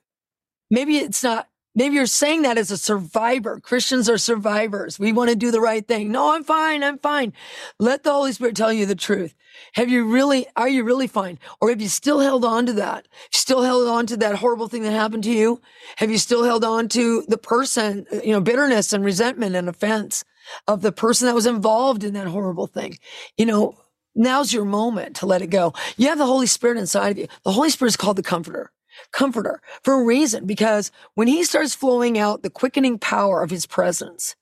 maybe 0.71 0.97
it's 0.97 1.23
not 1.23 1.47
Maybe 1.77 1.93
you're 1.93 2.07
saying 2.07 2.41
that 2.41 2.57
as 2.57 2.71
a 2.71 2.77
survivor. 2.77 3.59
Christians 3.59 4.09
are 4.09 4.17
survivors. 4.17 4.97
We 4.97 5.13
want 5.13 5.29
to 5.29 5.35
do 5.35 5.51
the 5.51 5.61
right 5.61 5.87
thing. 5.87 6.11
No, 6.11 6.33
I'm 6.33 6.43
fine. 6.43 6.83
I'm 6.83 6.97
fine. 6.97 7.33
Let 7.77 8.01
the 8.01 8.11
Holy 8.11 8.31
Spirit 8.31 8.55
tell 8.55 8.73
you 8.73 8.87
the 8.87 8.95
truth. 8.95 9.35
Have 9.73 9.87
you 9.87 10.03
really, 10.03 10.47
are 10.55 10.67
you 10.67 10.83
really 10.83 11.05
fine? 11.05 11.37
Or 11.61 11.69
have 11.69 11.79
you 11.79 11.87
still 11.87 12.19
held 12.19 12.43
on 12.43 12.65
to 12.65 12.73
that? 12.73 13.07
Still 13.31 13.61
held 13.61 13.87
on 13.87 14.07
to 14.07 14.17
that 14.17 14.37
horrible 14.37 14.67
thing 14.67 14.81
that 14.81 14.91
happened 14.91 15.23
to 15.25 15.31
you? 15.31 15.61
Have 15.97 16.09
you 16.09 16.17
still 16.17 16.43
held 16.43 16.63
on 16.63 16.89
to 16.89 17.21
the 17.27 17.37
person, 17.37 18.07
you 18.23 18.31
know, 18.31 18.41
bitterness 18.41 18.91
and 18.91 19.05
resentment 19.05 19.55
and 19.55 19.69
offense 19.69 20.23
of 20.67 20.81
the 20.81 20.91
person 20.91 21.27
that 21.27 21.35
was 21.35 21.45
involved 21.45 22.03
in 22.03 22.15
that 22.15 22.25
horrible 22.25 22.65
thing? 22.65 22.97
You 23.37 23.45
know, 23.45 23.77
now's 24.15 24.51
your 24.51 24.65
moment 24.65 25.17
to 25.17 25.27
let 25.27 25.43
it 25.43 25.51
go. 25.51 25.75
You 25.95 26.07
have 26.07 26.17
the 26.17 26.25
Holy 26.25 26.47
Spirit 26.47 26.79
inside 26.79 27.09
of 27.11 27.17
you. 27.19 27.27
The 27.43 27.51
Holy 27.51 27.69
Spirit 27.69 27.89
is 27.89 27.97
called 27.97 28.17
the 28.17 28.23
comforter 28.23 28.71
comforter 29.11 29.61
for 29.83 29.93
a 29.93 30.03
reason, 30.03 30.45
because 30.45 30.91
when 31.15 31.27
he 31.27 31.43
starts 31.43 31.75
flowing 31.75 32.17
out 32.17 32.43
the 32.43 32.49
quickening 32.49 32.99
power 32.99 33.41
of 33.43 33.49
his 33.49 33.65
presence, 33.65 34.35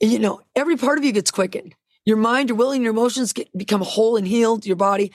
you 0.00 0.18
know, 0.18 0.40
every 0.54 0.76
part 0.76 0.98
of 0.98 1.04
you 1.04 1.12
gets 1.12 1.30
quickened. 1.30 1.74
Your 2.04 2.16
mind, 2.16 2.48
your 2.48 2.56
will, 2.56 2.70
and 2.70 2.84
your 2.84 2.92
emotions 2.92 3.32
get, 3.32 3.48
become 3.56 3.80
whole 3.80 4.16
and 4.16 4.28
healed, 4.28 4.64
your 4.64 4.76
body, 4.76 5.12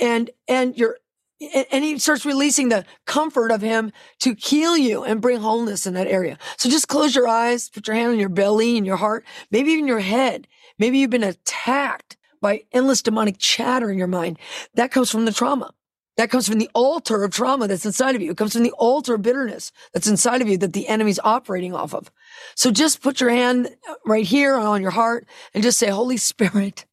and, 0.00 0.30
and 0.46 0.76
your, 0.78 0.98
and 1.40 1.84
he 1.84 1.98
starts 1.98 2.24
releasing 2.24 2.68
the 2.68 2.84
comfort 3.06 3.50
of 3.50 3.60
him 3.60 3.92
to 4.20 4.34
heal 4.38 4.76
you 4.76 5.04
and 5.04 5.20
bring 5.20 5.38
wholeness 5.38 5.86
in 5.86 5.94
that 5.94 6.06
area. 6.06 6.38
So 6.56 6.68
just 6.68 6.88
close 6.88 7.14
your 7.14 7.28
eyes, 7.28 7.68
put 7.68 7.86
your 7.86 7.96
hand 7.96 8.12
on 8.12 8.18
your 8.18 8.28
belly 8.28 8.76
and 8.76 8.86
your 8.86 8.96
heart, 8.96 9.24
maybe 9.50 9.70
even 9.72 9.88
your 9.88 10.00
head. 10.00 10.46
Maybe 10.78 10.98
you've 10.98 11.10
been 11.10 11.24
attacked 11.24 12.16
by 12.40 12.62
endless 12.72 13.02
demonic 13.02 13.38
chatter 13.38 13.90
in 13.90 13.98
your 13.98 14.06
mind. 14.06 14.38
That 14.74 14.92
comes 14.92 15.10
from 15.10 15.24
the 15.24 15.32
trauma. 15.32 15.74
That 16.18 16.30
comes 16.30 16.48
from 16.48 16.58
the 16.58 16.68
altar 16.74 17.22
of 17.22 17.30
trauma 17.30 17.68
that's 17.68 17.86
inside 17.86 18.16
of 18.16 18.20
you. 18.20 18.32
It 18.32 18.36
comes 18.36 18.52
from 18.52 18.64
the 18.64 18.72
altar 18.72 19.14
of 19.14 19.22
bitterness 19.22 19.70
that's 19.94 20.08
inside 20.08 20.42
of 20.42 20.48
you 20.48 20.58
that 20.58 20.72
the 20.72 20.88
enemy's 20.88 21.20
operating 21.20 21.74
off 21.74 21.94
of. 21.94 22.10
So 22.56 22.72
just 22.72 23.00
put 23.00 23.20
your 23.20 23.30
hand 23.30 23.68
right 24.04 24.26
here 24.26 24.56
on 24.56 24.82
your 24.82 24.90
heart 24.90 25.28
and 25.54 25.62
just 25.62 25.78
say, 25.78 25.88
Holy 25.88 26.16
Spirit, 26.16 26.86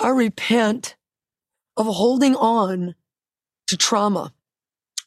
I 0.00 0.08
repent 0.08 0.96
of 1.76 1.86
holding 1.86 2.34
on 2.34 2.96
to 3.68 3.76
trauma. 3.76 4.34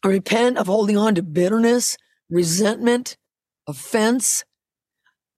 I 0.05 0.07
repent 0.07 0.57
of 0.57 0.67
holding 0.67 0.97
on 0.97 1.13
to 1.15 1.21
bitterness, 1.21 1.97
resentment, 2.29 3.17
offense. 3.67 4.45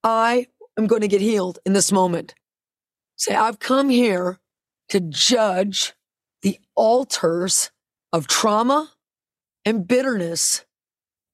I 0.03 0.45
am 0.77 0.85
going 0.85 1.01
to 1.01 1.07
get 1.07 1.21
healed 1.21 1.57
in 1.65 1.73
this 1.73 1.91
moment. 1.91 2.35
Say, 3.15 3.33
I've 3.33 3.57
come 3.57 3.89
here 3.89 4.39
to 4.89 4.99
judge 4.99 5.93
the 6.43 6.59
altars 6.75 7.71
of 8.11 8.27
trauma 8.27 8.91
and 9.65 9.87
bitterness 9.87 10.65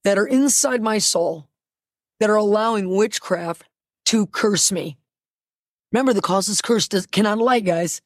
that 0.04 0.18
are 0.18 0.28
inside 0.28 0.82
my 0.82 1.00
soul 1.00 1.50
that 2.20 2.30
are 2.30 2.36
allowing 2.36 2.96
witchcraft 2.96 3.64
to 4.06 4.28
curse 4.28 4.72
me. 4.72 4.98
Remember, 5.92 6.14
the 6.14 6.22
cause 6.22 6.48
is 6.48 6.62
cursed 6.62 6.96
cannot 7.12 7.40
lie, 7.40 7.60
guys. 7.60 8.02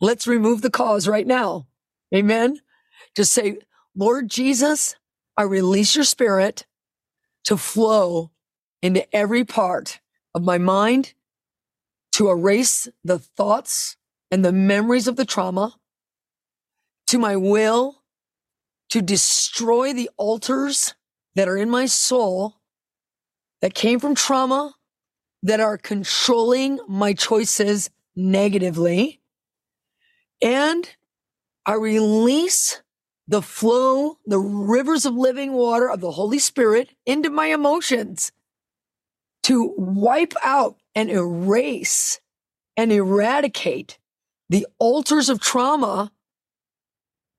Let's 0.00 0.26
remove 0.26 0.62
the 0.62 0.70
cause 0.70 1.06
right 1.06 1.26
now. 1.26 1.66
Amen. 2.14 2.60
Just 3.14 3.32
say, 3.32 3.58
Lord 3.94 4.28
Jesus, 4.28 4.96
I 5.36 5.42
release 5.42 5.94
your 5.94 6.04
spirit 6.04 6.66
to 7.44 7.56
flow 7.56 8.30
into 8.82 9.14
every 9.14 9.44
part 9.44 10.00
of 10.34 10.42
my 10.42 10.58
mind 10.58 11.14
to 12.12 12.28
erase 12.30 12.88
the 13.04 13.18
thoughts 13.18 13.96
and 14.30 14.44
the 14.44 14.52
memories 14.52 15.06
of 15.06 15.16
the 15.16 15.24
trauma 15.24 15.74
to 17.10 17.18
my 17.18 17.34
will 17.34 18.04
to 18.88 19.02
destroy 19.02 19.92
the 19.92 20.08
altars 20.16 20.94
that 21.34 21.48
are 21.48 21.56
in 21.56 21.68
my 21.68 21.84
soul 21.84 22.60
that 23.60 23.74
came 23.74 23.98
from 23.98 24.14
trauma 24.14 24.76
that 25.42 25.58
are 25.58 25.76
controlling 25.76 26.78
my 26.86 27.12
choices 27.12 27.90
negatively. 28.14 29.20
And 30.40 30.88
I 31.66 31.74
release 31.74 32.80
the 33.26 33.42
flow, 33.42 34.18
the 34.24 34.38
rivers 34.38 35.04
of 35.04 35.14
living 35.14 35.52
water 35.52 35.90
of 35.90 36.00
the 36.00 36.12
Holy 36.12 36.38
Spirit 36.38 36.90
into 37.06 37.28
my 37.28 37.46
emotions 37.46 38.30
to 39.42 39.74
wipe 39.76 40.34
out 40.44 40.76
and 40.94 41.10
erase 41.10 42.20
and 42.76 42.92
eradicate 42.92 43.98
the 44.48 44.64
altars 44.78 45.28
of 45.28 45.40
trauma 45.40 46.12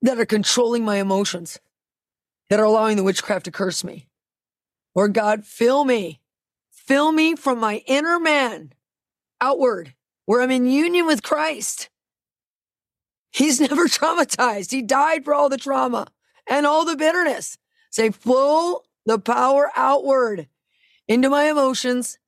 that 0.02 0.20
are 0.20 0.26
controlling 0.26 0.84
my 0.84 0.98
emotions, 0.98 1.60
that 2.50 2.60
are 2.60 2.66
allowing 2.66 2.98
the 2.98 3.04
witchcraft 3.04 3.46
to 3.46 3.52
curse 3.52 3.84
me. 3.84 4.08
Lord 4.96 5.14
God, 5.14 5.46
fill 5.46 5.86
me, 5.86 6.20
fill 6.72 7.12
me 7.12 7.36
from 7.36 7.60
my 7.60 7.84
inner 7.86 8.20
man 8.20 8.74
outward, 9.40 9.94
where 10.26 10.42
I'm 10.42 10.52
in 10.52 10.66
union 10.66 11.06
with 11.06 11.24
Christ. 11.24 11.90
He's 13.32 13.60
never 13.62 13.88
traumatized. 13.88 14.72
He 14.72 14.82
died 14.82 15.24
for 15.24 15.34
all 15.34 15.50
the 15.50 15.58
trauma 15.58 16.08
and 16.48 16.66
all 16.66 16.86
the 16.86 16.98
bitterness. 16.98 17.58
Say, 17.90 18.10
flow 18.10 18.82
the 19.06 19.20
power 19.20 19.72
outward 19.76 20.48
into 21.08 21.30
my 21.30 21.50
emotions 21.50 22.20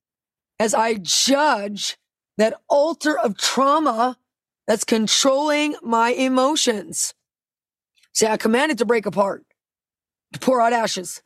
as 0.58 0.74
I 0.74 0.94
judge 0.94 1.96
that 2.36 2.60
altar 2.68 3.18
of 3.18 3.38
trauma 3.38 4.18
that's 4.66 4.84
controlling 4.84 5.76
my 5.82 6.10
emotions. 6.10 7.14
Say, 8.14 8.28
I 8.28 8.36
command 8.36 8.72
it 8.72 8.78
to 8.78 8.84
break 8.84 9.06
apart, 9.06 9.44
to 10.32 10.38
pour 10.38 10.60
out 10.60 10.72
ashes, 10.72 11.22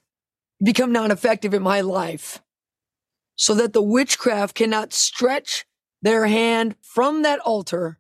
become 0.62 0.90
non 0.92 1.11
effective 1.11 1.54
in 1.54 1.62
my 1.62 1.80
life. 1.83 2.40
so 3.37 3.54
that 3.54 3.73
the 3.73 3.83
witchcraft 3.83 4.54
cannot 4.57 4.92
stretch 4.92 5.64
their 6.02 6.26
hand 6.26 6.75
from 6.83 7.23
that 7.23 7.38
altar 7.40 7.97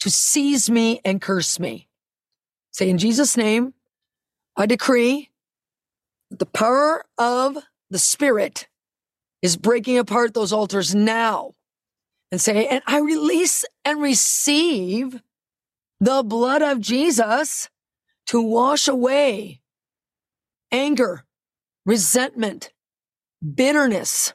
to 0.00 0.10
seize 0.10 0.70
me 0.70 0.98
and 1.04 1.20
curse 1.20 1.60
me. 1.60 1.88
Say, 2.70 2.88
in 2.88 2.96
Jesus' 2.96 3.36
name, 3.36 3.74
I 4.56 4.64
decree 4.64 5.30
that 6.30 6.38
the 6.38 6.46
power 6.46 7.04
of 7.18 7.58
the 7.90 7.98
Spirit 7.98 8.66
is 9.42 9.58
breaking 9.58 9.98
apart 9.98 10.32
those 10.32 10.52
altars 10.54 10.94
now. 10.94 11.54
And 12.32 12.40
say, 12.40 12.66
and 12.66 12.82
I 12.86 12.98
release 13.00 13.66
and 13.84 14.00
receive 14.00 15.20
the 16.00 16.22
blood 16.22 16.62
of 16.62 16.80
Jesus 16.80 17.68
to 18.28 18.40
wash 18.40 18.88
away 18.88 19.60
anger, 20.70 21.24
resentment, 21.84 22.72
bitterness, 23.54 24.34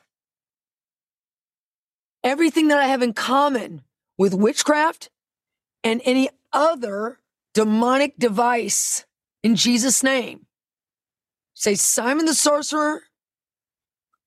everything 2.23 2.69
that 2.69 2.79
I 2.79 2.87
have 2.87 3.01
in 3.01 3.13
common 3.13 3.83
with 4.17 4.33
witchcraft 4.33 5.09
and 5.83 6.01
any 6.05 6.29
other 6.51 7.19
demonic 7.53 8.17
device 8.17 9.05
in 9.43 9.55
Jesus' 9.55 10.03
name. 10.03 10.45
Say 11.53 11.75
Simon 11.75 12.25
the 12.25 12.33
sorcerer 12.33 13.03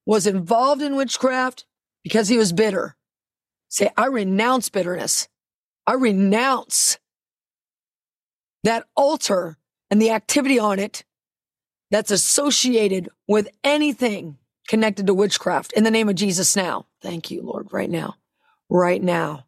was 0.05 0.27
involved 0.27 0.83
in 0.83 0.95
witchcraft 0.95 1.67
because 2.05 2.29
he 2.29 2.39
was 2.39 2.53
bitter. 2.53 2.97
Say, 3.69 3.91
I 3.97 4.07
renounce 4.07 4.69
bitterness. 4.69 5.29
I 5.87 5.95
renounce 5.95 6.99
that 8.65 8.87
altar 8.97 9.57
and 9.91 10.01
the 10.01 10.11
activity 10.11 10.59
on 10.59 10.79
it 10.79 11.05
that's 11.91 12.11
associated 12.11 13.09
with 13.29 13.49
anything 13.63 14.39
connected 14.69 15.07
to 15.07 15.15
witchcraft 15.15 15.73
in 15.73 15.85
the 15.85 15.91
name 15.91 16.09
of 16.09 16.17
Jesus 16.17 16.57
now. 16.57 16.87
Thank 17.01 17.31
you, 17.31 17.43
Lord, 17.43 17.73
right 17.73 17.91
now, 17.91 18.17
right 18.69 19.03
now, 19.03 19.47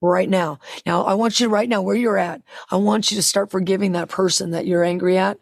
right 0.00 0.28
now. 0.28 0.60
Now, 0.86 1.04
I 1.04 1.14
want 1.14 1.40
you 1.40 1.48
right 1.48 1.68
now 1.68 1.82
where 1.82 1.96
you're 1.96 2.18
at, 2.18 2.42
I 2.70 2.76
want 2.76 3.10
you 3.10 3.16
to 3.16 3.22
start 3.22 3.50
forgiving 3.50 3.92
that 3.92 4.08
person 4.08 4.52
that 4.52 4.66
you're 4.66 4.84
angry 4.84 5.18
at. 5.18 5.38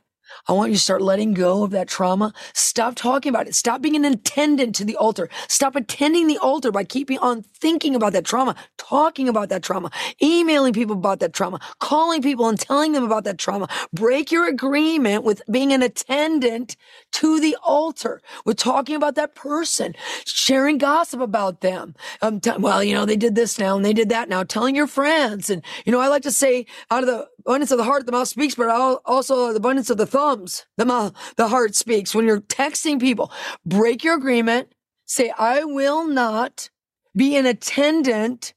I 0.49 0.53
want 0.53 0.71
you 0.71 0.77
to 0.77 0.83
start 0.83 1.03
letting 1.03 1.35
go 1.35 1.63
of 1.63 1.71
that 1.73 1.89
trauma. 1.89 2.33
Stop 2.55 2.95
talking 2.95 3.31
about 3.31 3.47
it. 3.47 3.55
Stop 3.55 3.83
being 3.83 3.97
an 3.97 4.05
attendant 4.05 4.75
to 4.77 4.85
the 4.85 4.97
altar. 4.97 5.29
Stop 5.49 5.77
attending 5.77 6.27
the 6.27 6.39
altar 6.39 6.71
by 6.71 6.85
keeping 6.85 7.19
on 7.19 7.43
thinking 7.43 7.95
about 7.95 8.13
that 8.13 8.25
trauma, 8.25 8.55
talking 8.77 9.29
about 9.29 9.49
that 9.49 9.63
trauma, 9.63 9.91
emailing 10.23 10.73
people 10.73 10.97
about 10.97 11.21
that 11.21 11.33
trauma, 11.33 11.61
calling 11.81 12.23
people 12.23 12.49
and 12.49 12.59
telling 12.59 12.93
them 12.93 13.05
about 13.05 13.25
that 13.25 13.39
trauma. 13.39 13.69
Break 13.93 14.31
your 14.31 14.49
agreement 14.49 15.25
with 15.25 15.43
being 15.51 15.73
an 15.73 15.83
attendant 15.83 16.77
to 17.13 17.41
the 17.41 17.57
altar, 17.63 18.21
with 18.45 18.57
talking 18.57 18.97
about 18.97 19.15
that 19.17 19.35
person, 19.35 19.95
sharing 20.25 20.79
gossip 20.79 21.21
about 21.21 21.61
them. 21.61 21.95
Um, 22.23 22.41
t- 22.41 22.51
well, 22.59 22.83
you 22.83 22.95
know, 22.95 23.05
they 23.05 23.17
did 23.17 23.35
this 23.35 23.59
now 23.59 23.77
and 23.77 23.85
they 23.85 23.93
did 23.93 24.09
that 24.11 24.29
now, 24.29 24.43
telling 24.43 24.75
your 24.75 24.87
friends. 24.87 25.51
And, 25.51 25.63
you 25.85 25.93
know, 25.93 26.01
I 26.01 26.09
like 26.09 26.23
to 26.23 26.31
say 26.31 26.67
out 26.91 27.03
of 27.03 27.07
the 27.07 27.29
abundance 27.49 27.71
of 27.71 27.79
the 27.79 27.85
heart, 27.85 28.05
the 28.05 28.13
mouth 28.13 28.29
speaks, 28.29 28.55
but 28.55 28.69
also 29.07 29.53
the 29.53 29.57
abundance 29.57 29.89
of 29.89 29.97
the 29.97 30.05
thumbs, 30.07 30.67
the 30.77 30.85
mouth, 30.85 31.15
the 31.37 31.49
heart 31.49 31.75
speaks. 31.75 32.15
When 32.15 32.27
you're 32.27 32.43
texting 32.43 33.01
people, 33.01 33.33
break 33.65 34.05
your 34.05 34.17
agreement. 34.17 34.71
Say, 35.07 35.33
I 35.39 35.65
will 35.65 36.07
not 36.07 36.69
be 37.17 37.37
an 37.37 37.47
attendant 37.47 38.53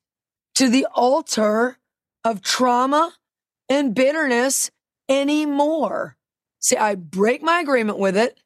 to 0.56 0.68
the 0.68 0.86
altar 0.94 1.78
of 2.26 2.42
trauma 2.42 3.14
and 3.70 3.96
bitterness 3.96 4.70
anymore. 5.08 6.18
Say, 6.60 6.76
I 6.76 6.96
break 6.96 7.42
my 7.42 7.62
agreement 7.62 7.98
with 7.98 8.18
it. 8.18 8.42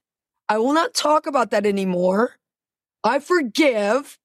I 0.48 0.60
will 0.60 0.74
not 0.74 0.94
talk 0.94 1.26
about 1.26 1.50
that 1.50 1.66
anymore. 1.66 2.36
I 3.04 3.18
forgive. 3.18 4.20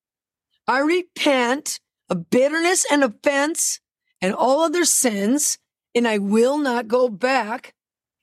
I 0.68 0.80
repent 0.80 1.80
of 2.10 2.28
bitterness 2.28 2.84
and 2.92 3.02
offense 3.02 3.80
and 4.20 4.34
all 4.34 4.60
other 4.60 4.84
sins 4.84 5.56
and 5.94 6.06
I 6.06 6.18
will 6.18 6.58
not 6.58 6.88
go 6.88 7.08
back 7.08 7.74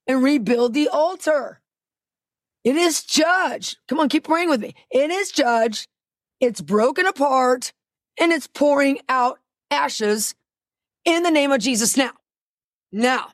and 0.08 0.24
rebuild 0.24 0.74
the 0.74 0.88
altar. 0.88 1.62
It 2.64 2.76
is 2.76 3.04
judged. 3.04 3.78
Come 3.88 4.00
on, 4.00 4.10
keep 4.10 4.26
praying 4.26 4.50
with 4.50 4.62
me. 4.62 4.74
It 4.90 5.10
is 5.10 5.32
judged. 5.32 5.88
It's 6.40 6.62
broken 6.62 7.06
apart 7.06 7.74
and 8.20 8.32
it's 8.32 8.48
pouring 8.48 9.00
out 9.10 9.40
ashes 9.72 10.36
in 11.06 11.24
the 11.24 11.32
name 11.32 11.52
of 11.52 11.62
Jesus 11.62 11.98
now. 11.98 12.12
Now, 12.92 13.30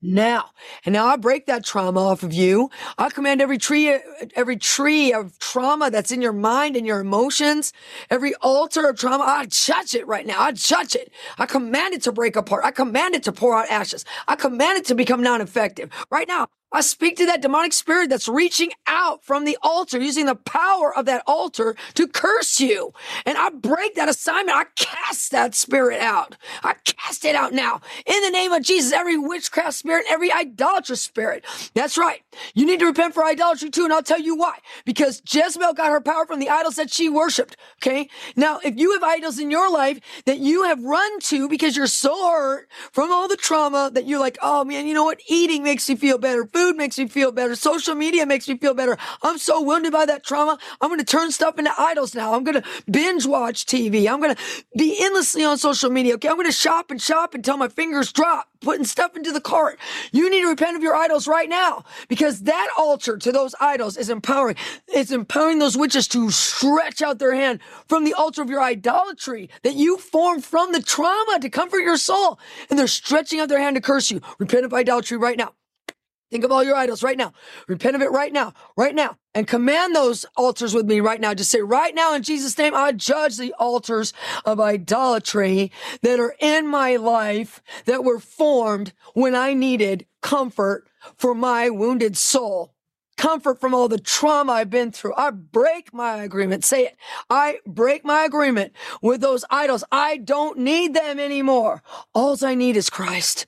now. 0.00 0.50
And 0.84 0.92
now 0.92 1.06
I 1.06 1.16
break 1.16 1.46
that 1.46 1.64
trauma 1.64 2.00
off 2.00 2.22
of 2.22 2.32
you. 2.32 2.70
I 2.98 3.10
command 3.10 3.40
every 3.40 3.58
tree, 3.58 3.98
every 4.34 4.56
tree 4.56 5.12
of 5.12 5.38
trauma 5.38 5.90
that's 5.90 6.12
in 6.12 6.22
your 6.22 6.32
mind 6.32 6.76
and 6.76 6.86
your 6.86 7.00
emotions, 7.00 7.72
every 8.10 8.34
altar 8.36 8.88
of 8.88 8.96
trauma, 8.96 9.24
I 9.24 9.46
judge 9.46 9.94
it 9.94 10.06
right 10.06 10.26
now. 10.26 10.40
I 10.40 10.52
judge 10.52 10.94
it. 10.94 11.12
I 11.38 11.46
command 11.46 11.94
it 11.94 12.02
to 12.02 12.12
break 12.12 12.36
apart. 12.36 12.64
I 12.64 12.70
command 12.70 13.14
it 13.14 13.22
to 13.24 13.32
pour 13.32 13.56
out 13.56 13.68
ashes. 13.68 14.04
I 14.28 14.36
command 14.36 14.78
it 14.78 14.84
to 14.86 14.94
become 14.94 15.22
non-effective. 15.22 15.90
Right 16.10 16.28
now, 16.28 16.48
I 16.70 16.82
speak 16.82 17.16
to 17.16 17.26
that 17.26 17.40
demonic 17.40 17.72
spirit 17.72 18.10
that's 18.10 18.28
reaching 18.28 18.72
out 18.86 19.24
from 19.24 19.44
the 19.46 19.56
altar, 19.62 19.98
using 19.98 20.26
the 20.26 20.34
power 20.34 20.94
of 20.94 21.06
that 21.06 21.22
altar 21.26 21.74
to 21.94 22.06
curse 22.06 22.60
you. 22.60 22.92
And 23.24 23.38
I 23.38 23.48
break 23.48 23.94
that 23.94 24.08
assignment. 24.08 24.56
I 24.56 24.64
cast 24.76 25.30
that 25.30 25.54
spirit 25.54 26.00
out. 26.00 26.36
I 26.62 26.74
cast 26.84 27.24
it 27.24 27.34
out 27.34 27.54
now. 27.54 27.80
In 28.04 28.22
the 28.22 28.30
name 28.30 28.52
of 28.52 28.62
Jesus, 28.62 28.92
every 28.92 29.16
witchcraft 29.16 29.74
spirit, 29.74 30.04
every 30.10 30.30
idolatrous 30.30 31.00
spirit. 31.00 31.44
That's 31.72 31.96
right. 31.96 32.20
You 32.54 32.66
need 32.66 32.80
to 32.80 32.86
repent 32.86 33.14
for 33.14 33.24
idolatry 33.24 33.70
too. 33.70 33.84
And 33.84 33.92
I'll 33.92 34.02
tell 34.02 34.20
you 34.20 34.36
why. 34.36 34.58
Because 34.84 35.22
Jezebel 35.26 35.72
got 35.72 35.90
her 35.90 36.02
power 36.02 36.26
from 36.26 36.38
the 36.38 36.50
idols 36.50 36.76
that 36.76 36.92
she 36.92 37.08
worshiped. 37.08 37.56
Okay. 37.82 38.10
Now, 38.36 38.60
if 38.62 38.76
you 38.76 38.92
have 38.92 39.02
idols 39.02 39.38
in 39.38 39.50
your 39.50 39.70
life 39.70 40.00
that 40.26 40.38
you 40.38 40.64
have 40.64 40.82
run 40.84 41.20
to 41.20 41.48
because 41.48 41.78
you're 41.78 41.86
so 41.86 42.30
hurt 42.30 42.68
from 42.92 43.10
all 43.10 43.26
the 43.26 43.36
trauma 43.36 43.90
that 43.94 44.06
you're 44.06 44.20
like, 44.20 44.36
oh 44.42 44.64
man, 44.64 44.86
you 44.86 44.92
know 44.92 45.04
what? 45.04 45.20
Eating 45.28 45.62
makes 45.62 45.88
you 45.88 45.96
feel 45.96 46.18
better 46.18 46.44
Food 46.58 46.76
makes 46.76 46.98
me 46.98 47.06
feel 47.06 47.30
better. 47.30 47.54
Social 47.54 47.94
media 47.94 48.26
makes 48.26 48.48
me 48.48 48.58
feel 48.58 48.74
better. 48.74 48.98
I'm 49.22 49.38
so 49.38 49.62
wounded 49.62 49.92
by 49.92 50.06
that 50.06 50.24
trauma. 50.24 50.58
I'm 50.80 50.88
going 50.88 50.98
to 50.98 51.06
turn 51.06 51.30
stuff 51.30 51.56
into 51.56 51.70
idols 51.78 52.16
now. 52.16 52.34
I'm 52.34 52.42
going 52.42 52.60
to 52.60 52.68
binge 52.90 53.26
watch 53.26 53.64
TV. 53.64 54.10
I'm 54.10 54.20
going 54.20 54.34
to 54.34 54.42
be 54.76 54.96
endlessly 55.00 55.44
on 55.44 55.56
social 55.56 55.88
media. 55.88 56.14
Okay. 56.14 56.28
I'm 56.28 56.34
going 56.34 56.48
to 56.48 56.52
shop 56.52 56.90
and 56.90 57.00
shop 57.00 57.32
until 57.34 57.56
my 57.56 57.68
fingers 57.68 58.12
drop, 58.12 58.48
putting 58.60 58.84
stuff 58.84 59.16
into 59.16 59.30
the 59.30 59.40
cart. 59.40 59.78
You 60.10 60.28
need 60.28 60.40
to 60.40 60.48
repent 60.48 60.76
of 60.76 60.82
your 60.82 60.96
idols 60.96 61.28
right 61.28 61.48
now 61.48 61.84
because 62.08 62.40
that 62.40 62.68
altar 62.76 63.16
to 63.18 63.30
those 63.30 63.54
idols 63.60 63.96
is 63.96 64.10
empowering. 64.10 64.56
It's 64.88 65.12
empowering 65.12 65.60
those 65.60 65.76
witches 65.76 66.08
to 66.08 66.32
stretch 66.32 67.02
out 67.02 67.20
their 67.20 67.36
hand 67.36 67.60
from 67.86 68.02
the 68.02 68.14
altar 68.14 68.42
of 68.42 68.50
your 68.50 68.64
idolatry 68.64 69.48
that 69.62 69.76
you 69.76 69.96
formed 69.96 70.44
from 70.44 70.72
the 70.72 70.82
trauma 70.82 71.38
to 71.40 71.48
comfort 71.50 71.82
your 71.82 71.98
soul. 71.98 72.40
And 72.68 72.76
they're 72.76 72.88
stretching 72.88 73.38
out 73.38 73.48
their 73.48 73.60
hand 73.60 73.76
to 73.76 73.80
curse 73.80 74.10
you. 74.10 74.20
Repent 74.40 74.64
of 74.64 74.74
idolatry 74.74 75.18
right 75.18 75.38
now. 75.38 75.52
Think 76.30 76.44
of 76.44 76.52
all 76.52 76.62
your 76.62 76.76
idols 76.76 77.02
right 77.02 77.16
now. 77.16 77.32
Repent 77.68 77.96
of 77.96 78.02
it 78.02 78.10
right 78.10 78.32
now, 78.32 78.52
right 78.76 78.94
now, 78.94 79.16
and 79.34 79.46
command 79.46 79.94
those 79.94 80.26
altars 80.36 80.74
with 80.74 80.84
me 80.84 81.00
right 81.00 81.20
now. 81.20 81.32
Just 81.32 81.50
say, 81.50 81.62
right 81.62 81.94
now, 81.94 82.14
in 82.14 82.22
Jesus' 82.22 82.58
name, 82.58 82.74
I 82.74 82.92
judge 82.92 83.38
the 83.38 83.54
altars 83.58 84.12
of 84.44 84.60
idolatry 84.60 85.72
that 86.02 86.20
are 86.20 86.34
in 86.38 86.66
my 86.66 86.96
life 86.96 87.62
that 87.86 88.04
were 88.04 88.18
formed 88.18 88.92
when 89.14 89.34
I 89.34 89.54
needed 89.54 90.06
comfort 90.20 90.88
for 91.16 91.34
my 91.34 91.70
wounded 91.70 92.16
soul. 92.16 92.74
Comfort 93.16 93.60
from 93.60 93.74
all 93.74 93.88
the 93.88 93.98
trauma 93.98 94.52
I've 94.52 94.70
been 94.70 94.92
through. 94.92 95.14
I 95.16 95.30
break 95.30 95.92
my 95.92 96.22
agreement. 96.22 96.64
Say 96.64 96.84
it. 96.84 96.96
I 97.28 97.58
break 97.66 98.04
my 98.04 98.24
agreement 98.24 98.74
with 99.02 99.20
those 99.20 99.44
idols. 99.50 99.82
I 99.90 100.18
don't 100.18 100.58
need 100.58 100.94
them 100.94 101.18
anymore. 101.18 101.82
All 102.14 102.36
I 102.44 102.54
need 102.54 102.76
is 102.76 102.90
Christ. 102.90 103.46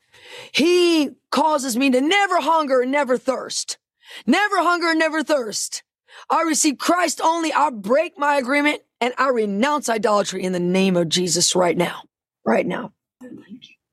He 0.52 1.10
causes 1.30 1.76
me 1.76 1.90
to 1.90 2.00
never 2.00 2.40
hunger 2.40 2.80
and 2.80 2.90
never 2.90 3.18
thirst. 3.18 3.78
Never 4.26 4.58
hunger 4.58 4.88
and 4.88 4.98
never 4.98 5.22
thirst. 5.22 5.82
I 6.28 6.42
receive 6.42 6.78
Christ 6.78 7.20
only. 7.22 7.52
I 7.52 7.70
break 7.70 8.18
my 8.18 8.36
agreement 8.36 8.82
and 9.00 9.14
I 9.16 9.28
renounce 9.28 9.88
idolatry 9.88 10.42
in 10.42 10.52
the 10.52 10.60
name 10.60 10.96
of 10.96 11.08
Jesus 11.08 11.54
right 11.54 11.76
now. 11.76 12.02
Right 12.44 12.66
now. 12.66 12.92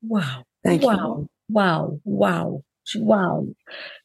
Wow. 0.02 0.44
Thank 0.64 0.82
you. 0.82 0.88
wow. 0.88 1.28
Wow. 1.48 2.00
Wow. 2.04 2.62
Wow. 2.96 3.46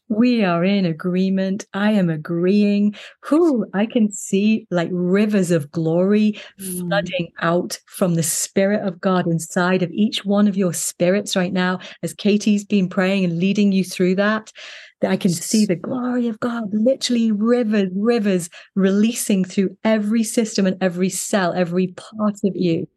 We 0.10 0.44
are 0.44 0.64
in 0.64 0.86
agreement. 0.86 1.66
I 1.74 1.92
am 1.92 2.10
agreeing. 2.10 2.96
Who 3.22 3.66
I 3.74 3.86
can 3.86 4.12
see 4.12 4.68
like 4.70 4.90
rivers 4.92 5.50
of 5.52 5.72
glory 5.72 6.40
Mm. 6.60 6.88
flooding 6.88 7.30
out 7.42 7.80
from 7.88 8.16
the 8.16 8.24
Spirit 8.24 8.86
of 8.86 9.02
God 9.02 9.26
inside 9.28 9.82
of 9.82 9.92
each 9.92 10.24
one 10.26 10.48
of 10.48 10.58
your 10.58 10.74
spirits 10.74 11.36
right 11.36 11.54
now. 11.54 11.80
As 12.04 12.14
Katie's 12.14 12.64
been 12.66 12.90
praying 12.90 13.24
and 13.26 13.40
leading 13.40 13.72
you 13.72 13.84
through 13.84 14.16
that, 14.16 14.52
that 15.02 15.12
I 15.12 15.18
can 15.18 15.32
see 15.32 15.66
the 15.66 15.76
glory 15.76 16.28
of 16.28 16.40
God, 16.40 16.70
literally 16.74 17.32
rivers, 17.32 17.90
rivers 17.96 18.50
releasing 18.76 19.44
through 19.44 19.76
every 19.84 20.24
system 20.24 20.66
and 20.68 20.78
every 20.82 21.10
cell, 21.10 21.54
every 21.54 21.88
part 21.88 22.36
of 22.44 22.56
you. 22.56 22.88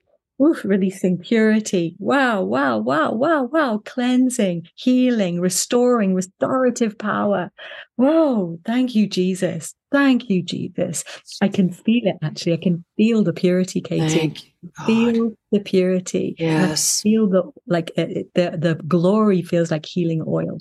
Oof, 0.40 0.64
releasing 0.64 1.16
purity. 1.16 1.96
Wow, 1.98 2.42
wow, 2.42 2.78
wow, 2.78 3.12
wow, 3.12 3.44
wow. 3.44 3.80
Cleansing, 3.84 4.68
healing, 4.74 5.40
restoring, 5.40 6.14
restorative 6.14 6.98
power. 6.98 7.50
Whoa, 7.96 8.58
thank 8.66 8.94
you, 8.94 9.06
Jesus. 9.06 9.74
Thank 9.90 10.28
you, 10.28 10.42
Jesus. 10.42 11.04
I 11.40 11.48
can 11.48 11.72
feel 11.72 12.02
it 12.06 12.16
actually. 12.22 12.52
I 12.52 12.58
can 12.58 12.84
feel 12.98 13.24
the 13.24 13.32
purity, 13.32 13.80
Katie. 13.80 14.34
You, 14.62 14.70
feel 14.84 15.32
the 15.52 15.60
purity. 15.60 16.34
Yes. 16.38 17.00
I 17.00 17.02
feel 17.02 17.28
the 17.28 17.50
like 17.66 17.94
the 17.94 18.26
the 18.34 18.78
glory 18.86 19.40
feels 19.40 19.70
like 19.70 19.86
healing 19.86 20.22
oil. 20.26 20.58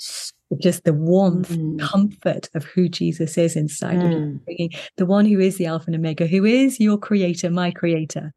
Just 0.58 0.86
the 0.86 0.94
warmth, 0.94 1.50
mm. 1.50 1.80
comfort 1.82 2.48
of 2.54 2.64
who 2.64 2.88
Jesus 2.88 3.38
is 3.38 3.58
inside 3.58 3.98
mm. 3.98 4.36
of 4.36 4.42
you, 4.48 4.70
the 4.96 5.06
one 5.06 5.26
who 5.26 5.40
is 5.40 5.58
the 5.58 5.66
Alpha 5.66 5.88
and 5.88 5.96
Omega, 5.96 6.28
who 6.28 6.46
is 6.46 6.80
your 6.80 6.98
creator, 6.98 7.50
my 7.50 7.72
creator. 7.72 8.32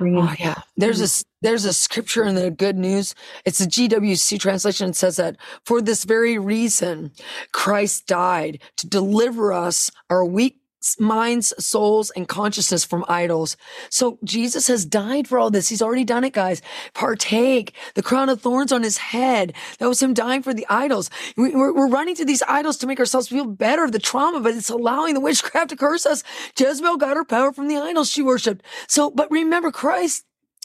Oh 0.00 0.34
yeah, 0.38 0.54
there's 0.76 1.00
a 1.00 1.24
there's 1.42 1.64
a 1.64 1.72
scripture 1.72 2.24
in 2.24 2.34
the 2.34 2.50
Good 2.50 2.76
News. 2.76 3.14
It's 3.44 3.60
a 3.60 3.66
GWC 3.66 4.40
translation. 4.40 4.90
It 4.90 4.96
says 4.96 5.16
that 5.16 5.36
for 5.64 5.82
this 5.82 6.04
very 6.04 6.38
reason, 6.38 7.12
Christ 7.52 8.06
died 8.06 8.62
to 8.78 8.88
deliver 8.88 9.52
us 9.52 9.90
our 10.08 10.24
weak 10.24 10.61
minds, 10.98 11.52
souls, 11.58 12.10
and 12.10 12.28
consciousness 12.28 12.84
from 12.84 13.04
idols. 13.08 13.56
So 13.90 14.18
Jesus 14.24 14.66
has 14.68 14.84
died 14.84 15.28
for 15.28 15.38
all 15.38 15.50
this. 15.50 15.68
He's 15.68 15.82
already 15.82 16.04
done 16.04 16.24
it, 16.24 16.32
guys. 16.32 16.62
Partake 16.94 17.74
the 17.94 18.02
crown 18.02 18.28
of 18.28 18.40
thorns 18.40 18.72
on 18.72 18.82
his 18.82 18.98
head. 18.98 19.54
That 19.78 19.88
was 19.88 20.02
him 20.02 20.14
dying 20.14 20.42
for 20.42 20.54
the 20.54 20.66
idols. 20.68 21.10
We, 21.36 21.52
are 21.54 21.72
we're 21.72 21.88
running 21.88 22.14
to 22.16 22.24
these 22.24 22.42
idols 22.48 22.76
to 22.78 22.86
make 22.86 23.00
ourselves 23.00 23.28
feel 23.28 23.46
better 23.46 23.84
of 23.84 23.92
the 23.92 23.98
trauma, 23.98 24.40
but 24.40 24.54
it's 24.54 24.70
allowing 24.70 25.14
the 25.14 25.20
witchcraft 25.20 25.70
to 25.70 25.76
curse 25.76 26.06
us. 26.06 26.22
Jezebel 26.58 26.96
got 26.96 27.16
her 27.16 27.24
power 27.24 27.52
from 27.52 27.68
the 27.68 27.76
idols 27.76 28.10
she 28.10 28.22
worshiped. 28.22 28.64
So, 28.88 29.10
but 29.10 29.30
remember 29.30 29.70
Christ 29.70 30.24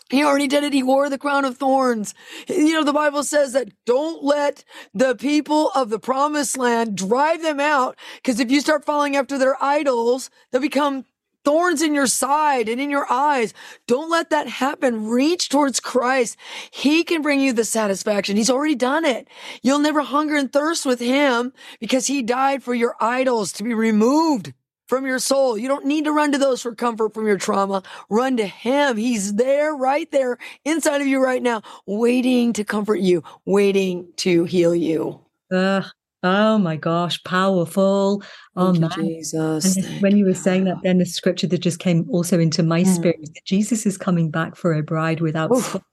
he 0.09 0.23
already 0.23 0.47
did 0.47 0.63
it. 0.63 0.73
He 0.73 0.83
wore 0.83 1.09
the 1.09 1.17
crown 1.17 1.45
of 1.45 1.57
thorns. 1.57 2.13
You 2.47 2.73
know, 2.73 2.83
the 2.83 2.93
Bible 2.93 3.23
says 3.23 3.53
that 3.53 3.69
don't 3.85 4.23
let 4.23 4.63
the 4.93 5.15
people 5.15 5.71
of 5.75 5.89
the 5.89 5.99
promised 5.99 6.57
land 6.57 6.95
drive 6.95 7.41
them 7.41 7.59
out. 7.59 7.97
Cause 8.23 8.39
if 8.39 8.49
you 8.51 8.61
start 8.61 8.85
following 8.85 9.15
after 9.15 9.37
their 9.37 9.61
idols, 9.61 10.29
they'll 10.51 10.61
become 10.61 11.05
thorns 11.43 11.81
in 11.81 11.93
your 11.93 12.07
side 12.07 12.67
and 12.67 12.81
in 12.81 12.89
your 12.89 13.09
eyes. 13.09 13.53
Don't 13.87 14.09
let 14.09 14.29
that 14.31 14.47
happen. 14.47 15.07
Reach 15.07 15.47
towards 15.47 15.79
Christ. 15.79 16.37
He 16.71 17.05
can 17.05 17.21
bring 17.21 17.39
you 17.39 17.53
the 17.53 17.63
satisfaction. 17.63 18.35
He's 18.35 18.49
already 18.49 18.75
done 18.75 19.05
it. 19.05 19.29
You'll 19.61 19.79
never 19.79 20.01
hunger 20.01 20.35
and 20.35 20.51
thirst 20.51 20.85
with 20.85 20.99
him 20.99 21.53
because 21.79 22.07
he 22.07 22.21
died 22.21 22.63
for 22.63 22.73
your 22.73 22.95
idols 22.99 23.53
to 23.53 23.63
be 23.63 23.73
removed 23.73 24.53
from 24.87 25.05
your 25.05 25.19
soul. 25.19 25.57
You 25.57 25.67
don't 25.67 25.85
need 25.85 26.05
to 26.05 26.11
run 26.11 26.31
to 26.31 26.37
those 26.37 26.61
for 26.61 26.73
comfort 26.73 27.13
from 27.13 27.27
your 27.27 27.37
trauma. 27.37 27.83
Run 28.09 28.37
to 28.37 28.45
Him. 28.45 28.97
He's 28.97 29.35
there, 29.35 29.75
right 29.75 30.09
there 30.11 30.37
inside 30.65 31.01
of 31.01 31.07
you 31.07 31.23
right 31.23 31.43
now, 31.43 31.61
waiting 31.85 32.53
to 32.53 32.63
comfort 32.63 32.99
you, 32.99 33.23
waiting 33.45 34.07
to 34.17 34.45
heal 34.45 34.73
you. 34.73 35.19
Uh, 35.51 35.83
oh 36.23 36.57
my 36.57 36.75
gosh, 36.75 37.21
powerful. 37.23 38.23
Oh. 38.55 38.73
Jesus. 38.95 39.77
And 39.77 40.01
when 40.01 40.17
you 40.17 40.25
were 40.25 40.33
saying 40.33 40.65
that, 40.65 40.77
then 40.83 40.97
the 40.97 41.05
scripture 41.05 41.47
that 41.47 41.59
just 41.59 41.79
came 41.79 42.07
also 42.09 42.39
into 42.39 42.63
my 42.63 42.83
mm. 42.83 42.95
spirit 42.95 43.19
that 43.21 43.45
Jesus 43.45 43.85
is 43.85 43.97
coming 43.97 44.31
back 44.31 44.55
for 44.55 44.73
a 44.73 44.83
bride 44.83 45.21
without 45.21 45.55
spot, 45.57 45.83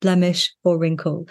blemish 0.00 0.52
or 0.64 0.78
wrinkle. 0.78 1.28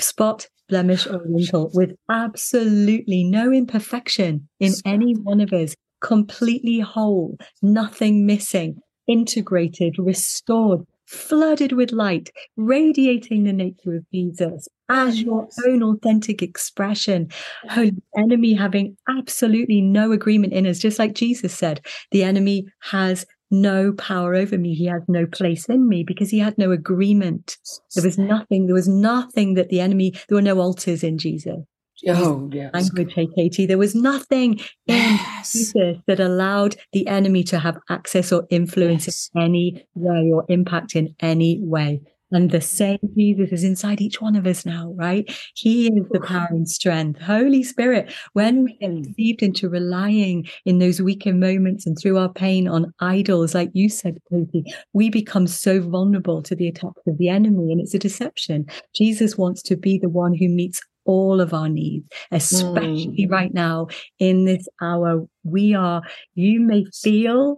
Spot, 0.00 0.46
blemish, 0.68 1.06
or 1.06 1.22
wrinkle 1.24 1.70
with 1.72 1.92
absolutely 2.10 3.22
no 3.22 3.52
imperfection 3.52 4.48
in 4.58 4.72
any 4.84 5.14
one 5.14 5.40
of 5.40 5.52
us 5.52 5.74
completely 6.00 6.80
whole, 6.80 7.36
nothing 7.62 8.26
missing, 8.26 8.80
integrated, 9.06 9.96
restored, 9.98 10.86
flooded 11.06 11.72
with 11.72 11.90
light, 11.90 12.30
radiating 12.56 13.44
the 13.44 13.52
nature 13.52 13.96
of 13.96 14.04
Jesus 14.12 14.68
as 14.90 15.22
your 15.22 15.48
own 15.66 15.82
authentic 15.82 16.42
expression. 16.42 17.28
Holy 17.68 17.92
enemy 18.16 18.52
having 18.54 18.96
absolutely 19.08 19.80
no 19.80 20.12
agreement 20.12 20.52
in 20.52 20.66
us, 20.66 20.78
just 20.78 20.98
like 20.98 21.14
Jesus 21.14 21.54
said, 21.54 21.84
the 22.10 22.22
enemy 22.22 22.66
has 22.80 23.24
no 23.50 23.92
power 23.92 24.34
over 24.34 24.58
me. 24.58 24.74
He 24.74 24.84
has 24.86 25.02
no 25.08 25.26
place 25.26 25.66
in 25.66 25.88
me 25.88 26.04
because 26.04 26.30
he 26.30 26.38
had 26.38 26.58
no 26.58 26.70
agreement. 26.70 27.56
There 27.94 28.04
was 28.04 28.18
nothing, 28.18 28.66
there 28.66 28.74
was 28.74 28.88
nothing 28.88 29.54
that 29.54 29.70
the 29.70 29.80
enemy, 29.80 30.12
there 30.28 30.36
were 30.36 30.42
no 30.42 30.60
altars 30.60 31.02
in 31.02 31.18
Jesus. 31.18 31.64
Oh, 32.06 32.48
yes. 32.52 32.72
Language, 32.74 33.12
hey, 33.14 33.28
Katie. 33.34 33.66
There 33.66 33.78
was 33.78 33.94
nothing 33.94 34.60
yes. 34.86 35.54
in 35.54 35.60
Jesus 35.60 36.02
that 36.06 36.20
allowed 36.20 36.76
the 36.92 37.06
enemy 37.08 37.42
to 37.44 37.58
have 37.58 37.78
access 37.90 38.32
or 38.32 38.46
influence 38.50 39.06
yes. 39.06 39.30
in 39.34 39.42
any 39.42 39.86
way 39.94 40.30
or 40.32 40.44
impact 40.48 40.94
in 40.94 41.14
any 41.20 41.60
way. 41.62 42.00
And 42.30 42.50
the 42.50 42.58
mm. 42.58 42.62
same 42.62 42.98
Jesus 43.16 43.52
is 43.52 43.64
inside 43.64 44.00
each 44.00 44.20
one 44.20 44.36
of 44.36 44.46
us 44.46 44.66
now, 44.66 44.92
right? 44.96 45.24
He 45.54 45.86
is 45.86 46.06
the 46.10 46.20
power 46.20 46.48
and 46.50 46.68
strength. 46.68 47.20
Holy 47.20 47.62
Spirit, 47.62 48.12
when 48.34 48.64
we 48.64 48.76
get 48.76 48.90
mm. 48.90 49.02
deceived 49.04 49.42
into 49.42 49.68
relying 49.68 50.46
in 50.64 50.78
those 50.78 51.00
weaker 51.00 51.32
moments 51.32 51.86
and 51.86 51.96
through 51.98 52.18
our 52.18 52.32
pain 52.32 52.68
on 52.68 52.92
idols, 53.00 53.54
like 53.54 53.70
you 53.72 53.88
said, 53.88 54.18
Katie, 54.30 54.64
we 54.92 55.08
become 55.08 55.46
so 55.46 55.80
vulnerable 55.80 56.42
to 56.42 56.54
the 56.54 56.68
attacks 56.68 57.06
of 57.06 57.16
the 57.18 57.28
enemy 57.28 57.72
and 57.72 57.80
it's 57.80 57.94
a 57.94 57.98
deception. 57.98 58.66
Jesus 58.94 59.38
wants 59.38 59.62
to 59.62 59.76
be 59.76 59.98
the 59.98 60.10
one 60.10 60.34
who 60.34 60.48
meets 60.48 60.82
all 61.08 61.40
of 61.40 61.54
our 61.54 61.68
needs, 61.70 62.06
especially 62.30 63.26
mm. 63.26 63.30
right 63.30 63.52
now 63.52 63.88
in 64.18 64.44
this 64.44 64.68
hour. 64.80 65.26
We 65.42 65.74
are, 65.74 66.02
you 66.34 66.60
may 66.60 66.84
feel 67.02 67.56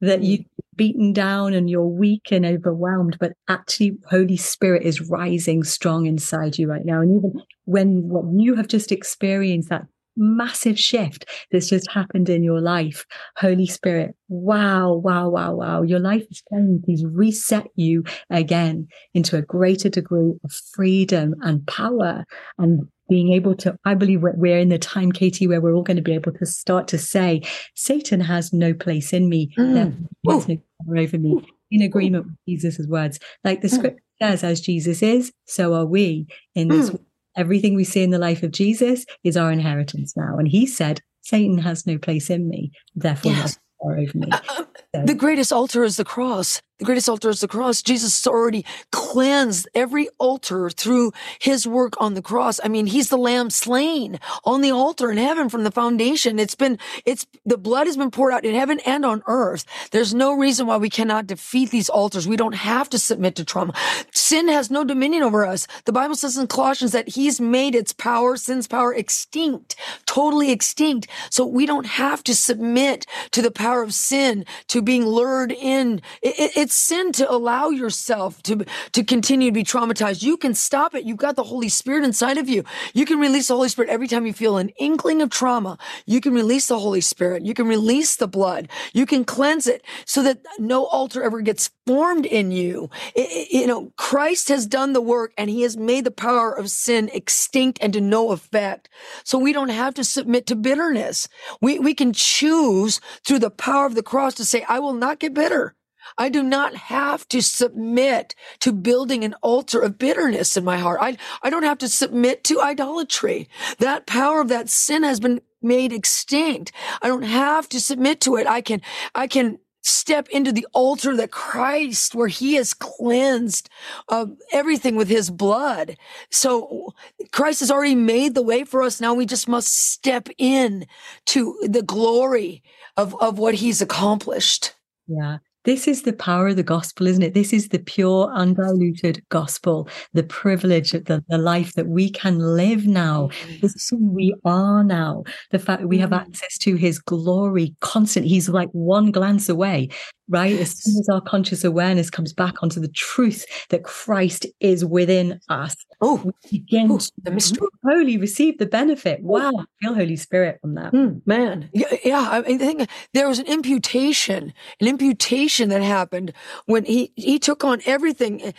that 0.00 0.22
you're 0.24 0.44
beaten 0.74 1.12
down 1.12 1.54
and 1.54 1.70
you're 1.70 1.86
weak 1.86 2.32
and 2.32 2.44
overwhelmed, 2.44 3.16
but 3.20 3.32
actually, 3.48 3.96
Holy 4.10 4.36
Spirit 4.36 4.82
is 4.82 5.00
rising 5.08 5.62
strong 5.62 6.06
inside 6.06 6.58
you 6.58 6.68
right 6.68 6.84
now. 6.84 7.00
And 7.00 7.16
even 7.16 7.42
when 7.64 8.08
what 8.08 8.24
you 8.36 8.56
have 8.56 8.68
just 8.68 8.90
experienced, 8.90 9.68
that 9.68 9.86
massive 10.18 10.78
shift 10.78 11.24
that's 11.50 11.68
just 11.68 11.90
happened 11.90 12.28
in 12.28 12.42
your 12.42 12.60
life. 12.60 13.06
Holy 13.36 13.66
Spirit, 13.66 14.14
wow, 14.28 14.92
wow, 14.92 15.28
wow, 15.28 15.54
wow. 15.54 15.82
Your 15.82 16.00
life 16.00 16.26
is 16.30 16.42
changed. 16.52 16.84
He's 16.86 17.04
reset 17.04 17.68
you 17.76 18.04
again 18.28 18.88
into 19.14 19.36
a 19.36 19.42
greater 19.42 19.88
degree 19.88 20.34
of 20.44 20.52
freedom 20.74 21.34
and 21.42 21.66
power 21.66 22.24
and 22.58 22.88
being 23.08 23.32
able 23.32 23.54
to, 23.56 23.74
I 23.84 23.94
believe 23.94 24.20
we're 24.22 24.58
in 24.58 24.68
the 24.68 24.78
time, 24.78 25.12
Katie, 25.12 25.46
where 25.46 25.60
we're 25.60 25.72
all 25.72 25.82
going 25.82 25.96
to 25.96 26.02
be 26.02 26.12
able 26.12 26.32
to 26.32 26.46
start 26.46 26.88
to 26.88 26.98
say, 26.98 27.42
Satan 27.74 28.20
has 28.20 28.52
no 28.52 28.74
place 28.74 29.14
in 29.14 29.30
me. 29.30 29.50
Mm. 29.58 30.08
Has 30.28 30.46
no 30.48 30.58
power 30.84 30.98
over 30.98 31.18
me. 31.18 31.42
In 31.70 31.82
agreement 31.82 32.26
with 32.26 32.36
Jesus' 32.46 32.86
words. 32.86 33.18
Like 33.44 33.62
the 33.62 33.68
mm. 33.68 33.74
script 33.74 34.00
says, 34.20 34.44
as 34.44 34.60
Jesus 34.60 35.02
is, 35.02 35.32
so 35.46 35.74
are 35.74 35.86
we 35.86 36.26
in 36.54 36.68
this 36.68 36.90
mm 36.90 36.98
everything 37.36 37.74
we 37.74 37.84
see 37.84 38.02
in 38.02 38.10
the 38.10 38.18
life 38.18 38.42
of 38.42 38.50
Jesus 38.50 39.04
is 39.24 39.36
our 39.36 39.50
inheritance 39.50 40.16
now. 40.16 40.36
And 40.38 40.48
he 40.48 40.66
said, 40.66 41.00
Satan 41.22 41.58
has 41.58 41.86
no 41.86 41.98
place 41.98 42.30
in 42.30 42.48
me, 42.48 42.72
therefore 42.94 43.32
yes. 43.32 43.58
over 43.82 44.00
me. 44.14 44.30
So. 44.32 44.66
The 45.04 45.14
greatest 45.14 45.52
altar 45.52 45.84
is 45.84 45.98
the 45.98 46.04
cross. 46.04 46.62
The 46.78 46.84
greatest 46.84 47.08
altar 47.08 47.28
is 47.28 47.40
the 47.40 47.48
cross. 47.48 47.82
Jesus 47.82 48.24
already 48.26 48.64
cleansed 48.92 49.68
every 49.74 50.08
altar 50.18 50.70
through 50.70 51.12
his 51.40 51.66
work 51.66 52.00
on 52.00 52.14
the 52.14 52.22
cross. 52.22 52.60
I 52.62 52.68
mean, 52.68 52.86
he's 52.86 53.08
the 53.08 53.18
lamb 53.18 53.50
slain 53.50 54.20
on 54.44 54.60
the 54.60 54.70
altar 54.70 55.10
in 55.10 55.18
heaven 55.18 55.48
from 55.48 55.64
the 55.64 55.72
foundation. 55.72 56.38
It's 56.38 56.54
been, 56.54 56.78
it's, 57.04 57.26
the 57.44 57.58
blood 57.58 57.88
has 57.88 57.96
been 57.96 58.12
poured 58.12 58.32
out 58.32 58.44
in 58.44 58.54
heaven 58.54 58.80
and 58.86 59.04
on 59.04 59.24
earth. 59.26 59.64
There's 59.90 60.14
no 60.14 60.32
reason 60.32 60.68
why 60.68 60.76
we 60.76 60.88
cannot 60.88 61.26
defeat 61.26 61.70
these 61.70 61.88
altars. 61.88 62.28
We 62.28 62.36
don't 62.36 62.54
have 62.54 62.88
to 62.90 62.98
submit 62.98 63.34
to 63.36 63.44
trauma. 63.44 63.74
Sin 64.12 64.48
has 64.48 64.70
no 64.70 64.84
dominion 64.84 65.24
over 65.24 65.44
us. 65.44 65.66
The 65.84 65.92
Bible 65.92 66.14
says 66.14 66.38
in 66.38 66.46
Colossians 66.46 66.92
that 66.92 67.08
he's 67.08 67.40
made 67.40 67.74
its 67.74 67.92
power, 67.92 68.36
sin's 68.36 68.68
power 68.68 68.94
extinct, 68.94 69.74
totally 70.06 70.52
extinct. 70.52 71.08
So 71.30 71.44
we 71.44 71.66
don't 71.66 71.86
have 71.86 72.22
to 72.24 72.36
submit 72.36 73.04
to 73.32 73.42
the 73.42 73.50
power 73.50 73.82
of 73.82 73.94
sin, 73.94 74.44
to 74.68 74.80
being 74.80 75.04
lured 75.04 75.50
in. 75.50 76.02
It, 76.22 76.56
it, 76.56 76.67
it's 76.68 76.74
sin 76.74 77.12
to 77.12 77.30
allow 77.30 77.70
yourself 77.70 78.42
to, 78.42 78.62
to 78.92 79.02
continue 79.02 79.48
to 79.48 79.54
be 79.54 79.64
traumatized. 79.64 80.22
You 80.22 80.36
can 80.36 80.52
stop 80.52 80.94
it. 80.94 81.04
You've 81.04 81.16
got 81.16 81.34
the 81.34 81.44
Holy 81.44 81.70
Spirit 81.70 82.04
inside 82.04 82.36
of 82.36 82.46
you. 82.46 82.62
You 82.92 83.06
can 83.06 83.18
release 83.18 83.48
the 83.48 83.54
Holy 83.54 83.70
Spirit 83.70 83.90
every 83.90 84.06
time 84.06 84.26
you 84.26 84.34
feel 84.34 84.58
an 84.58 84.68
inkling 84.78 85.22
of 85.22 85.30
trauma. 85.30 85.78
You 86.04 86.20
can 86.20 86.34
release 86.34 86.68
the 86.68 86.78
Holy 86.78 87.00
Spirit. 87.00 87.46
You 87.46 87.54
can 87.54 87.66
release 87.66 88.16
the 88.16 88.28
blood. 88.28 88.68
You 88.92 89.06
can 89.06 89.24
cleanse 89.24 89.66
it 89.66 89.82
so 90.04 90.22
that 90.24 90.42
no 90.58 90.84
altar 90.84 91.22
ever 91.22 91.40
gets 91.40 91.70
formed 91.86 92.26
in 92.26 92.50
you. 92.50 92.90
It, 93.14 93.30
it, 93.30 93.50
you 93.50 93.66
know, 93.66 93.90
Christ 93.96 94.50
has 94.50 94.66
done 94.66 94.92
the 94.92 95.00
work 95.00 95.32
and 95.38 95.48
he 95.48 95.62
has 95.62 95.78
made 95.78 96.04
the 96.04 96.10
power 96.10 96.52
of 96.52 96.70
sin 96.70 97.08
extinct 97.14 97.78
and 97.80 97.94
to 97.94 98.02
no 98.02 98.30
effect. 98.32 98.90
So 99.24 99.38
we 99.38 99.54
don't 99.54 99.70
have 99.70 99.94
to 99.94 100.04
submit 100.04 100.46
to 100.48 100.54
bitterness. 100.54 101.30
We, 101.62 101.78
we 101.78 101.94
can 101.94 102.12
choose 102.12 103.00
through 103.24 103.38
the 103.38 103.48
power 103.48 103.86
of 103.86 103.94
the 103.94 104.02
cross 104.02 104.34
to 104.34 104.44
say, 104.44 104.66
I 104.68 104.80
will 104.80 104.92
not 104.92 105.18
get 105.18 105.32
bitter. 105.32 105.74
I 106.16 106.28
do 106.28 106.42
not 106.42 106.74
have 106.74 107.28
to 107.28 107.42
submit 107.42 108.34
to 108.60 108.72
building 108.72 109.24
an 109.24 109.34
altar 109.42 109.80
of 109.80 109.98
bitterness 109.98 110.56
in 110.56 110.64
my 110.64 110.78
heart. 110.78 110.98
I, 111.02 111.16
I 111.42 111.50
don't 111.50 111.64
have 111.64 111.78
to 111.78 111.88
submit 111.88 112.44
to 112.44 112.60
idolatry. 112.60 113.48
That 113.78 114.06
power 114.06 114.40
of 114.40 114.48
that 114.48 114.68
sin 114.68 115.02
has 115.02 115.20
been 115.20 115.40
made 115.60 115.92
extinct. 115.92 116.72
I 117.02 117.08
don't 117.08 117.22
have 117.22 117.68
to 117.70 117.80
submit 117.80 118.20
to 118.22 118.36
it. 118.36 118.46
I 118.46 118.60
can, 118.60 118.80
I 119.14 119.26
can 119.26 119.58
step 119.82 120.28
into 120.28 120.52
the 120.52 120.66
altar 120.72 121.16
that 121.16 121.30
Christ, 121.30 122.14
where 122.14 122.28
he 122.28 122.54
has 122.54 122.74
cleansed 122.74 123.68
uh, 124.08 124.26
everything 124.52 124.96
with 124.96 125.08
his 125.08 125.30
blood. 125.30 125.96
So 126.30 126.94
Christ 127.32 127.60
has 127.60 127.70
already 127.70 127.94
made 127.94 128.34
the 128.34 128.42
way 128.42 128.64
for 128.64 128.82
us. 128.82 129.00
Now 129.00 129.14
we 129.14 129.26
just 129.26 129.48
must 129.48 129.92
step 129.92 130.28
in 130.36 130.86
to 131.26 131.58
the 131.62 131.82
glory 131.82 132.62
of, 132.96 133.20
of 133.20 133.38
what 133.38 133.54
he's 133.54 133.80
accomplished. 133.80 134.74
Yeah. 135.06 135.38
This 135.68 135.86
is 135.86 136.00
the 136.00 136.14
power 136.14 136.48
of 136.48 136.56
the 136.56 136.62
gospel, 136.62 137.06
isn't 137.06 137.22
it? 137.22 137.34
This 137.34 137.52
is 137.52 137.68
the 137.68 137.78
pure, 137.78 138.32
undiluted 138.32 139.22
gospel, 139.28 139.86
the 140.14 140.22
privilege 140.22 140.94
of 140.94 141.04
the, 141.04 141.22
the 141.28 141.36
life 141.36 141.74
that 141.74 141.88
we 141.88 142.10
can 142.10 142.38
live 142.38 142.86
now. 142.86 143.28
This 143.60 143.76
is 143.76 143.86
who 143.90 143.98
we 144.10 144.34
are 144.46 144.82
now. 144.82 145.24
The 145.50 145.58
fact 145.58 145.82
that 145.82 145.88
we 145.88 145.98
have 145.98 146.08
mm. 146.08 146.20
access 146.22 146.56
to 146.60 146.76
his 146.76 146.98
glory 146.98 147.76
constantly. 147.80 148.30
He's 148.30 148.48
like 148.48 148.70
one 148.70 149.10
glance 149.10 149.50
away 149.50 149.90
right? 150.28 150.54
Yes. 150.54 150.72
As 150.72 150.84
soon 150.84 151.00
as 151.00 151.08
our 151.08 151.20
conscious 151.20 151.64
awareness 151.64 152.10
comes 152.10 152.32
back 152.32 152.62
onto 152.62 152.80
the 152.80 152.88
truth 152.88 153.46
that 153.70 153.84
Christ 153.84 154.46
is 154.60 154.84
within 154.84 155.40
us, 155.48 155.74
oh, 156.00 156.22
we 156.24 156.58
begin 156.58 156.90
oh, 156.90 157.00
the 157.22 157.30
mystery. 157.30 157.68
Holy 157.84 158.18
receive 158.18 158.58
the 158.58 158.66
benefit. 158.66 159.22
Wow, 159.22 159.52
I 159.58 159.64
feel 159.80 159.94
Holy 159.94 160.16
Spirit 160.16 160.58
from 160.60 160.74
that. 160.74 160.92
Mm, 160.92 161.22
man, 161.26 161.70
yeah, 161.72 161.96
yeah. 162.04 162.28
I, 162.30 162.38
I 162.38 162.58
think 162.58 162.88
there 163.14 163.28
was 163.28 163.38
an 163.38 163.46
imputation, 163.46 164.52
an 164.80 164.86
imputation 164.86 165.68
that 165.70 165.82
happened 165.82 166.32
when 166.66 166.84
he 166.84 167.12
he 167.16 167.38
took 167.38 167.64
on 167.64 167.80
everything. 167.86 168.42
Uh, 168.42 168.52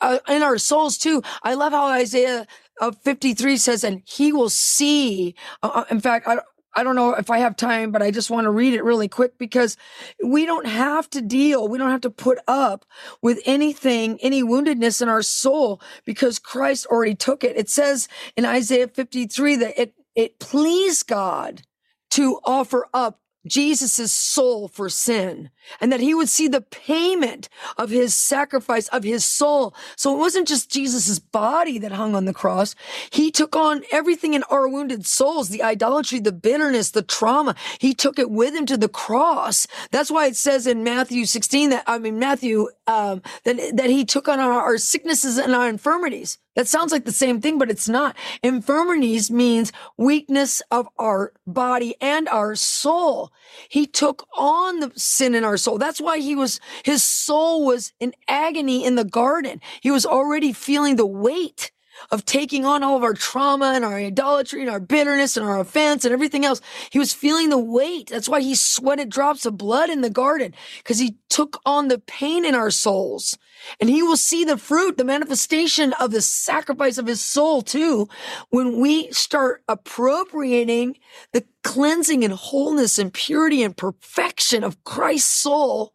uh 0.00 0.18
in 0.28 0.42
our 0.42 0.56
souls 0.56 0.96
too. 0.96 1.20
I 1.42 1.54
love 1.54 1.72
how 1.72 1.86
Isaiah 1.86 2.46
uh, 2.80 2.92
53 2.92 3.56
says, 3.56 3.82
and 3.82 4.02
he 4.06 4.32
will 4.32 4.48
see. 4.48 5.34
Uh 5.62 5.84
in 5.90 6.00
fact, 6.00 6.28
I, 6.28 6.38
I 6.74 6.82
don't 6.82 6.96
know 6.96 7.14
if 7.14 7.30
I 7.30 7.38
have 7.38 7.56
time, 7.56 7.92
but 7.92 8.02
I 8.02 8.10
just 8.10 8.30
want 8.30 8.44
to 8.44 8.50
read 8.50 8.74
it 8.74 8.84
really 8.84 9.08
quick 9.08 9.38
because 9.38 9.76
we 10.24 10.46
don't 10.46 10.66
have 10.66 11.08
to 11.10 11.20
deal, 11.20 11.68
we 11.68 11.78
don't 11.78 11.90
have 11.90 12.00
to 12.02 12.10
put 12.10 12.38
up 12.48 12.84
with 13.22 13.40
anything, 13.44 14.18
any 14.22 14.42
woundedness 14.42 15.00
in 15.00 15.08
our 15.08 15.22
soul 15.22 15.80
because 16.04 16.38
Christ 16.38 16.86
already 16.86 17.14
took 17.14 17.44
it. 17.44 17.56
It 17.56 17.68
says 17.68 18.08
in 18.36 18.44
Isaiah 18.44 18.88
53 18.88 19.56
that 19.56 19.80
it, 19.80 19.94
it 20.14 20.38
pleased 20.38 21.06
God 21.06 21.62
to 22.10 22.40
offer 22.44 22.86
up 22.92 23.20
Jesus' 23.46 24.12
soul 24.12 24.68
for 24.68 24.88
sin 24.88 25.50
and 25.80 25.92
that 25.92 26.00
he 26.00 26.14
would 26.14 26.28
see 26.28 26.48
the 26.48 26.60
payment 26.60 27.48
of 27.76 27.90
his 27.90 28.14
sacrifice 28.14 28.88
of 28.88 29.04
his 29.04 29.24
soul. 29.24 29.74
So 29.96 30.14
it 30.14 30.18
wasn't 30.18 30.48
just 30.48 30.70
Jesus' 30.70 31.18
body 31.18 31.78
that 31.78 31.92
hung 31.92 32.14
on 32.14 32.24
the 32.24 32.34
cross. 32.34 32.74
He 33.10 33.30
took 33.30 33.56
on 33.56 33.82
everything 33.90 34.34
in 34.34 34.42
our 34.44 34.68
wounded 34.68 35.06
souls, 35.06 35.48
the 35.48 35.62
idolatry, 35.62 36.20
the 36.20 36.32
bitterness, 36.32 36.90
the 36.90 37.02
trauma. 37.02 37.54
He 37.78 37.94
took 37.94 38.18
it 38.18 38.30
with 38.30 38.54
him 38.54 38.66
to 38.66 38.76
the 38.76 38.88
cross. 38.88 39.66
That's 39.90 40.10
why 40.10 40.26
it 40.26 40.36
says 40.36 40.66
in 40.66 40.84
Matthew 40.84 41.26
16 41.26 41.70
that, 41.70 41.84
I 41.86 41.98
mean, 41.98 42.18
Matthew, 42.18 42.68
um, 42.86 43.22
that, 43.44 43.76
that 43.76 43.90
he 43.90 44.04
took 44.04 44.28
on 44.28 44.40
our, 44.40 44.52
our 44.52 44.78
sicknesses 44.78 45.38
and 45.38 45.54
our 45.54 45.68
infirmities. 45.68 46.38
That 46.54 46.68
sounds 46.68 46.92
like 46.92 47.04
the 47.04 47.12
same 47.12 47.40
thing, 47.40 47.58
but 47.58 47.70
it's 47.70 47.88
not. 47.88 48.16
Infirmities 48.42 49.30
means 49.30 49.72
weakness 49.96 50.62
of 50.70 50.88
our 50.98 51.32
body 51.46 51.96
and 52.00 52.28
our 52.28 52.54
soul. 52.54 53.32
He 53.68 53.86
took 53.86 54.26
on 54.36 54.80
the 54.80 54.92
sin 54.96 55.34
in 55.34 55.44
our 55.44 55.56
soul. 55.56 55.78
That's 55.78 56.00
why 56.00 56.18
he 56.18 56.34
was, 56.34 56.60
his 56.84 57.02
soul 57.02 57.64
was 57.64 57.92
in 58.00 58.14
agony 58.28 58.84
in 58.84 58.94
the 58.94 59.04
garden. 59.04 59.60
He 59.80 59.90
was 59.90 60.06
already 60.06 60.52
feeling 60.52 60.96
the 60.96 61.06
weight 61.06 61.72
of 62.10 62.24
taking 62.24 62.64
on 62.64 62.82
all 62.82 62.96
of 62.96 63.02
our 63.02 63.14
trauma 63.14 63.72
and 63.74 63.84
our 63.84 63.96
idolatry 63.96 64.60
and 64.60 64.70
our 64.70 64.80
bitterness 64.80 65.36
and 65.36 65.46
our 65.46 65.60
offense 65.60 66.04
and 66.04 66.12
everything 66.12 66.44
else. 66.44 66.60
He 66.90 66.98
was 66.98 67.12
feeling 67.12 67.48
the 67.48 67.58
weight. 67.58 68.08
That's 68.08 68.28
why 68.28 68.40
he 68.40 68.54
sweated 68.54 69.08
drops 69.08 69.46
of 69.46 69.56
blood 69.56 69.90
in 69.90 70.00
the 70.00 70.10
garden 70.10 70.54
because 70.78 70.98
he 70.98 71.16
took 71.30 71.60
on 71.64 71.88
the 71.88 71.98
pain 71.98 72.44
in 72.44 72.54
our 72.54 72.70
souls. 72.70 73.38
And 73.80 73.88
he 73.88 74.02
will 74.02 74.16
see 74.16 74.44
the 74.44 74.58
fruit, 74.58 74.98
the 74.98 75.04
manifestation 75.04 75.94
of 75.94 76.10
the 76.10 76.20
sacrifice 76.20 76.98
of 76.98 77.06
his 77.06 77.20
soul 77.20 77.62
too, 77.62 78.08
when 78.50 78.80
we 78.80 79.10
start 79.10 79.62
appropriating 79.68 80.98
the 81.32 81.44
cleansing 81.62 82.24
and 82.24 82.34
wholeness 82.34 82.98
and 82.98 83.12
purity 83.12 83.62
and 83.62 83.76
perfection 83.76 84.62
of 84.62 84.82
Christ's 84.84 85.30
soul 85.30 85.93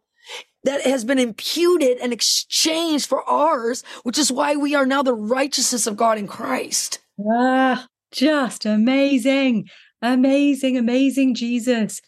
that 0.69 0.81
has 0.81 1.03
been 1.03 1.17
imputed 1.17 1.97
and 1.97 2.13
exchanged 2.13 3.07
for 3.07 3.27
ours, 3.27 3.83
which 4.03 4.19
is 4.19 4.31
why 4.31 4.55
we 4.55 4.75
are 4.75 4.85
now 4.85 5.01
the 5.01 5.15
righteousness 5.15 5.87
of 5.87 5.97
God 5.97 6.19
in 6.19 6.27
Christ. 6.27 6.99
Ah, 7.27 7.87
just 8.11 8.67
amazing, 8.67 9.67
amazing, 10.03 10.77
amazing 10.77 11.33
Jesus. 11.33 12.01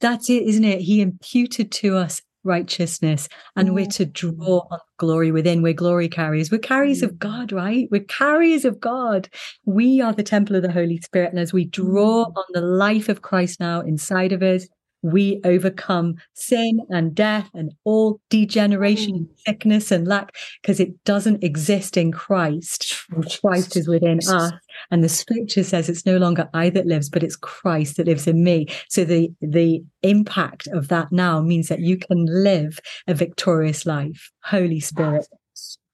That's 0.00 0.28
it, 0.28 0.42
isn't 0.42 0.64
it? 0.64 0.80
He 0.80 1.00
imputed 1.00 1.70
to 1.72 1.96
us 1.96 2.20
righteousness 2.42 3.28
and 3.54 3.74
we're 3.74 3.86
to 3.86 4.06
draw 4.06 4.66
on 4.70 4.78
glory 4.98 5.30
within. 5.30 5.62
We're 5.62 5.72
glory 5.72 6.08
carriers. 6.08 6.50
We're 6.50 6.58
carriers 6.58 7.02
of 7.02 7.18
god 7.20 7.52
right? 7.52 7.86
We're 7.90 8.04
carriers 8.04 8.64
of 8.64 8.80
god. 8.80 9.28
We 9.64 10.00
are 10.00 10.12
the 10.12 10.22
temple 10.24 10.56
of 10.56 10.62
the 10.62 10.72
holy 10.72 10.98
spirit 10.98 11.30
and 11.30 11.38
as 11.38 11.52
we 11.52 11.66
draw 11.66 12.24
on 12.24 12.44
the 12.52 12.62
life 12.62 13.08
of 13.08 13.22
christ 13.22 13.60
now 13.60 13.80
inside 13.80 14.32
of 14.32 14.42
us 14.42 14.66
we 15.02 15.40
overcome 15.44 16.16
sin 16.34 16.80
and 16.90 17.14
death 17.14 17.48
and 17.54 17.72
all 17.84 18.20
degeneration 18.30 19.14
and 19.14 19.28
sickness 19.46 19.90
and 19.90 20.06
lack 20.06 20.34
because 20.60 20.80
it 20.80 21.04
doesn't 21.04 21.44
exist 21.44 21.96
in 21.96 22.12
Christ. 22.12 22.94
Christ 23.40 23.76
is 23.76 23.88
within 23.88 24.18
us. 24.18 24.52
And 24.90 25.04
the 25.04 25.08
scripture 25.08 25.64
says 25.64 25.88
it's 25.88 26.06
no 26.06 26.16
longer 26.16 26.48
I 26.54 26.70
that 26.70 26.86
lives, 26.86 27.08
but 27.08 27.22
it's 27.22 27.36
Christ 27.36 27.96
that 27.96 28.06
lives 28.06 28.26
in 28.26 28.42
me. 28.42 28.66
So 28.88 29.04
the, 29.04 29.30
the 29.40 29.82
impact 30.02 30.66
of 30.68 30.88
that 30.88 31.12
now 31.12 31.40
means 31.40 31.68
that 31.68 31.80
you 31.80 31.96
can 31.96 32.26
live 32.28 32.78
a 33.06 33.14
victorious 33.14 33.86
life. 33.86 34.30
Holy 34.44 34.80
Spirit, 34.80 35.26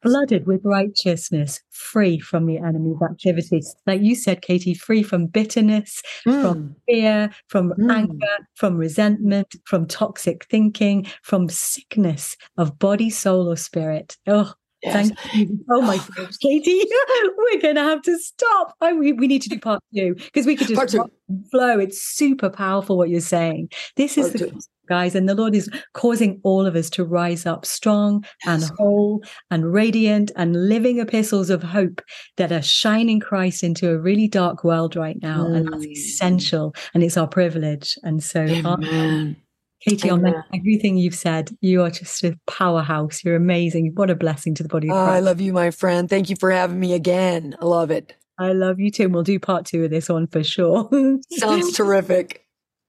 flooded 0.05 0.47
with 0.47 0.61
righteousness, 0.64 1.61
free 1.71 2.19
from 2.19 2.47
the 2.47 2.59
enemy's 2.59 3.01
activities. 3.03 3.75
Like 3.87 4.03
you 4.03 4.14
said, 4.14 4.43
Katie, 4.43 4.75
free 4.75 5.03
from 5.03 5.27
bitterness, 5.27 6.03
mm. 6.27 6.43
from 6.43 6.77
fear, 6.87 7.31
from 7.49 7.73
mm. 7.73 7.93
anger, 7.93 8.37
from 8.55 8.77
resentment, 8.77 9.57
from 9.64 9.87
toxic 9.87 10.45
thinking, 10.51 11.07
from 11.23 11.49
sickness 11.49 12.37
of 12.59 12.79
body, 12.79 13.09
soul, 13.11 13.51
or 13.51 13.57
spirit. 13.57 14.17
Oh, 14.27 14.53
Yes. 14.85 15.11
Thank 15.11 15.35
you. 15.35 15.64
Oh 15.70 15.81
my 15.81 15.97
gosh, 16.16 16.37
Katie, 16.37 16.85
we're 17.37 17.61
going 17.61 17.77
to 17.77 17.83
have 17.83 18.03
to 18.03 18.18
stop. 18.18 18.75
I, 18.81 18.92
we, 18.92 19.12
we 19.12 19.27
need 19.27 19.42
to 19.42 19.49
do 19.49 19.59
part 19.59 19.83
two 19.94 20.14
because 20.14 20.47
we 20.47 20.57
could 20.57 20.68
just 20.68 20.97
flow. 21.51 21.79
It's 21.79 22.03
super 22.03 22.51
powerful 22.51 22.99
what 22.99 23.09
you're 23.09 23.20
saying. 23.20 23.70
This 23.97 24.18
is 24.18 24.31
part 24.31 24.38
the 24.38 24.62
guys. 24.88 25.14
And 25.14 25.29
the 25.29 25.35
Lord 25.35 25.55
is 25.55 25.70
causing 25.92 26.40
all 26.42 26.66
of 26.66 26.77
us 26.77 26.90
to 26.90 27.05
rise 27.05 27.47
up 27.47 27.64
strong 27.64 28.25
yes. 28.44 28.62
and 28.62 28.79
whole 28.79 29.23
and 29.51 29.73
radiant 29.73 30.31
and 30.37 30.68
living 30.68 30.99
epistles 30.99 31.51
of 31.51 31.62
hope 31.62 32.03
that 32.37 32.53
are 32.53 32.62
shining 32.62 33.20
Christ 33.20 33.62
into 33.62 33.90
a 33.90 33.99
really 33.99 34.29
dark 34.29 34.64
world 34.64 34.97
right 34.97 35.16
now. 35.23 35.44
Mm. 35.47 35.57
And 35.57 35.73
that's 35.73 35.87
mm. 35.87 35.92
essential. 35.92 36.75
And 36.92 37.03
it's 37.03 37.16
our 37.16 37.29
privilege. 37.29 37.97
And 38.03 38.23
so, 38.23 38.42
Amen. 38.42 39.37
Katie, 39.87 40.11
Amen. 40.11 40.35
on 40.35 40.44
everything 40.55 40.97
you've 40.97 41.14
said, 41.14 41.51
you 41.61 41.83
are 41.83 41.90
just 41.90 42.25
a 42.25 42.37
powerhouse. 42.47 43.23
You're 43.23 43.37
amazing. 43.37 43.92
What 43.94 44.11
a 44.11 44.14
blessing 44.14 44.55
to 44.55 44.62
the 44.62 44.68
body 44.68 44.88
of 44.88 44.92
Christ. 44.92 45.11
Oh, 45.11 45.12
I 45.12 45.20
love 45.20 45.40
you, 45.40 45.53
my 45.53 45.70
friend. 45.70 46.09
Thank 46.09 46.31
you 46.31 46.37
for 46.37 46.51
having 46.51 46.81
me 46.81 46.94
again. 46.94 47.55
I 47.61 47.64
love 47.66 47.90
it. 47.90 48.14
I 48.38 48.53
love 48.53 48.81
you 48.81 48.90
too. 48.90 49.05
And 49.05 49.14
we'll 49.14 49.23
do 49.23 49.38
part 49.38 49.66
two 49.66 49.85
of 49.85 49.90
this 49.90 50.09
one 50.09 50.27
for 50.27 50.42
sure. 50.42 50.88
Sounds 51.31 51.73
terrific. 51.77 52.40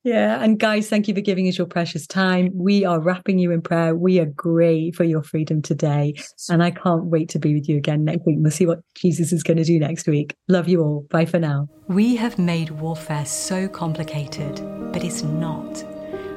Yeah. 0.06 0.42
And 0.42 0.60
guys, 0.60 0.88
thank 0.88 1.08
you 1.08 1.16
for 1.16 1.22
giving 1.22 1.48
us 1.48 1.58
your 1.58 1.66
precious 1.66 2.06
time. 2.06 2.52
We 2.54 2.86
are 2.86 3.02
wrapping 3.02 3.40
you 3.40 3.52
in 3.52 3.62
prayer. 3.62 3.96
We 3.96 4.20
agree 4.20 4.92
for 4.92 5.04
your 5.04 5.24
freedom 5.24 5.64
today. 5.64 6.14
And 6.48 6.64
I 6.64 6.70
can't 6.70 7.06
wait 7.06 7.30
to 7.30 7.40
be 7.40 7.56
with 7.56 7.68
you 7.68 7.78
again 7.78 8.06
next 8.06 8.26
week. 8.26 8.38
We'll 8.40 8.52
see 8.52 8.68
what 8.68 8.82
Jesus 8.94 9.34
is 9.34 9.42
going 9.42 9.58
to 9.58 9.64
do 9.64 9.80
next 9.80 10.08
week. 10.08 10.36
Love 10.48 10.70
you 10.70 10.82
all. 10.82 11.08
Bye 11.10 11.26
for 11.26 11.40
now. 11.40 11.68
We 11.88 12.16
have 12.18 12.38
made 12.38 12.70
warfare 12.70 13.26
so 13.26 13.68
complicated, 13.68 14.62
but 14.94 15.04
it's 15.04 15.24
not. 15.24 15.84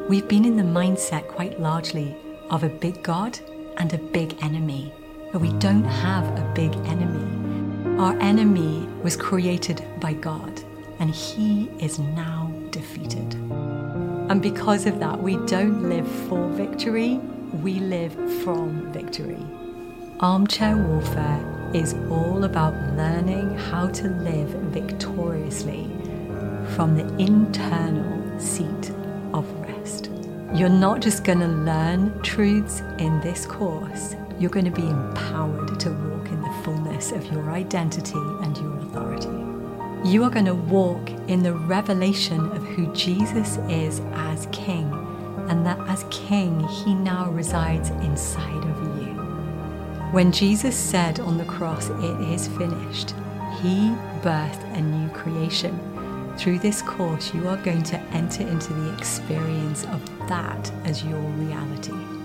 We've 0.09 0.27
been 0.27 0.47
in 0.47 0.57
the 0.57 0.63
mindset 0.63 1.29
quite 1.29 1.61
largely 1.61 2.17
of 2.49 2.65
a 2.65 2.71
big 2.71 3.03
God 3.03 3.39
and 3.77 3.93
a 3.93 3.99
big 3.99 4.43
enemy, 4.43 4.91
but 5.31 5.43
we 5.43 5.53
don't 5.59 5.85
have 5.85 6.25
a 6.25 6.51
big 6.55 6.75
enemy. 6.87 8.01
Our 8.01 8.19
enemy 8.19 8.89
was 9.03 9.19
created 9.19 9.85
by 10.01 10.15
God, 10.15 10.63
and 10.99 11.11
he 11.11 11.69
is 11.79 11.99
now 11.99 12.51
defeated. 12.71 13.35
And 14.31 14.41
because 14.41 14.87
of 14.87 14.99
that, 14.99 15.21
we 15.23 15.37
don't 15.45 15.91
live 15.91 16.11
for 16.27 16.49
victory, 16.53 17.17
we 17.63 17.75
live 17.75 18.15
from 18.43 18.91
victory. 18.95 19.45
Armchair 20.21 20.79
warfare 20.79 21.71
is 21.75 21.93
all 22.09 22.45
about 22.45 22.73
learning 22.97 23.59
how 23.59 23.89
to 23.89 24.09
live 24.09 24.49
victoriously 24.73 25.85
from 26.75 26.97
the 26.97 27.07
internal 27.23 28.41
seat 28.41 28.91
of. 29.35 29.58
You're 30.55 30.69
not 30.69 31.01
just 31.01 31.25
going 31.25 31.41
to 31.41 31.49
learn 31.49 32.21
truths 32.23 32.81
in 32.99 33.21
this 33.21 33.47
course, 33.47 34.17
you're 34.39 34.51
going 34.51 34.65
to 34.65 34.71
be 34.71 34.89
empowered 34.89 35.79
to 35.81 35.91
walk 35.91 36.29
in 36.29 36.41
the 36.41 36.63
fullness 36.65 37.13
of 37.13 37.25
your 37.33 37.51
identity 37.51 38.19
and 38.43 38.57
your 38.57 38.77
authority 38.79 39.49
you 40.05 40.23
are 40.23 40.31
going 40.31 40.45
to 40.45 40.55
walk 40.55 41.11
in 41.29 41.43
the 41.43 41.53
revelation 41.53 42.41
of 42.53 42.65
who 42.69 42.93
Jesus 42.95 43.59
is 43.69 44.01
as 44.15 44.47
King 44.53 44.91
and 45.49 45.67
that 45.67 45.79
as 45.89 46.05
King, 46.11 46.61
He 46.69 46.95
now 46.95 47.31
resides 47.31 47.91
inside 47.91 48.65
of 48.65 48.83
you. 48.99 49.15
When 50.13 50.31
Jesus 50.31 50.77
said 50.77 51.21
on 51.21 51.37
the 51.37 51.45
cross, 51.45 51.89
It 51.89 52.21
is 52.33 52.49
finished, 52.49 53.11
He 53.61 53.91
birthed 54.23 54.63
a 54.77 54.81
new 54.81 55.09
creation. 55.11 55.79
Through 56.39 56.61
this 56.61 56.83
course, 56.83 57.35
you 57.35 57.49
are 57.49 57.57
going 57.57 57.83
to 57.83 57.99
enter 58.13 58.47
into 58.47 58.73
the 58.73 58.95
experience 58.95 59.85
of 59.87 60.29
that 60.29 60.71
as 60.85 61.05
your 61.05 61.19
reality. 61.19 62.18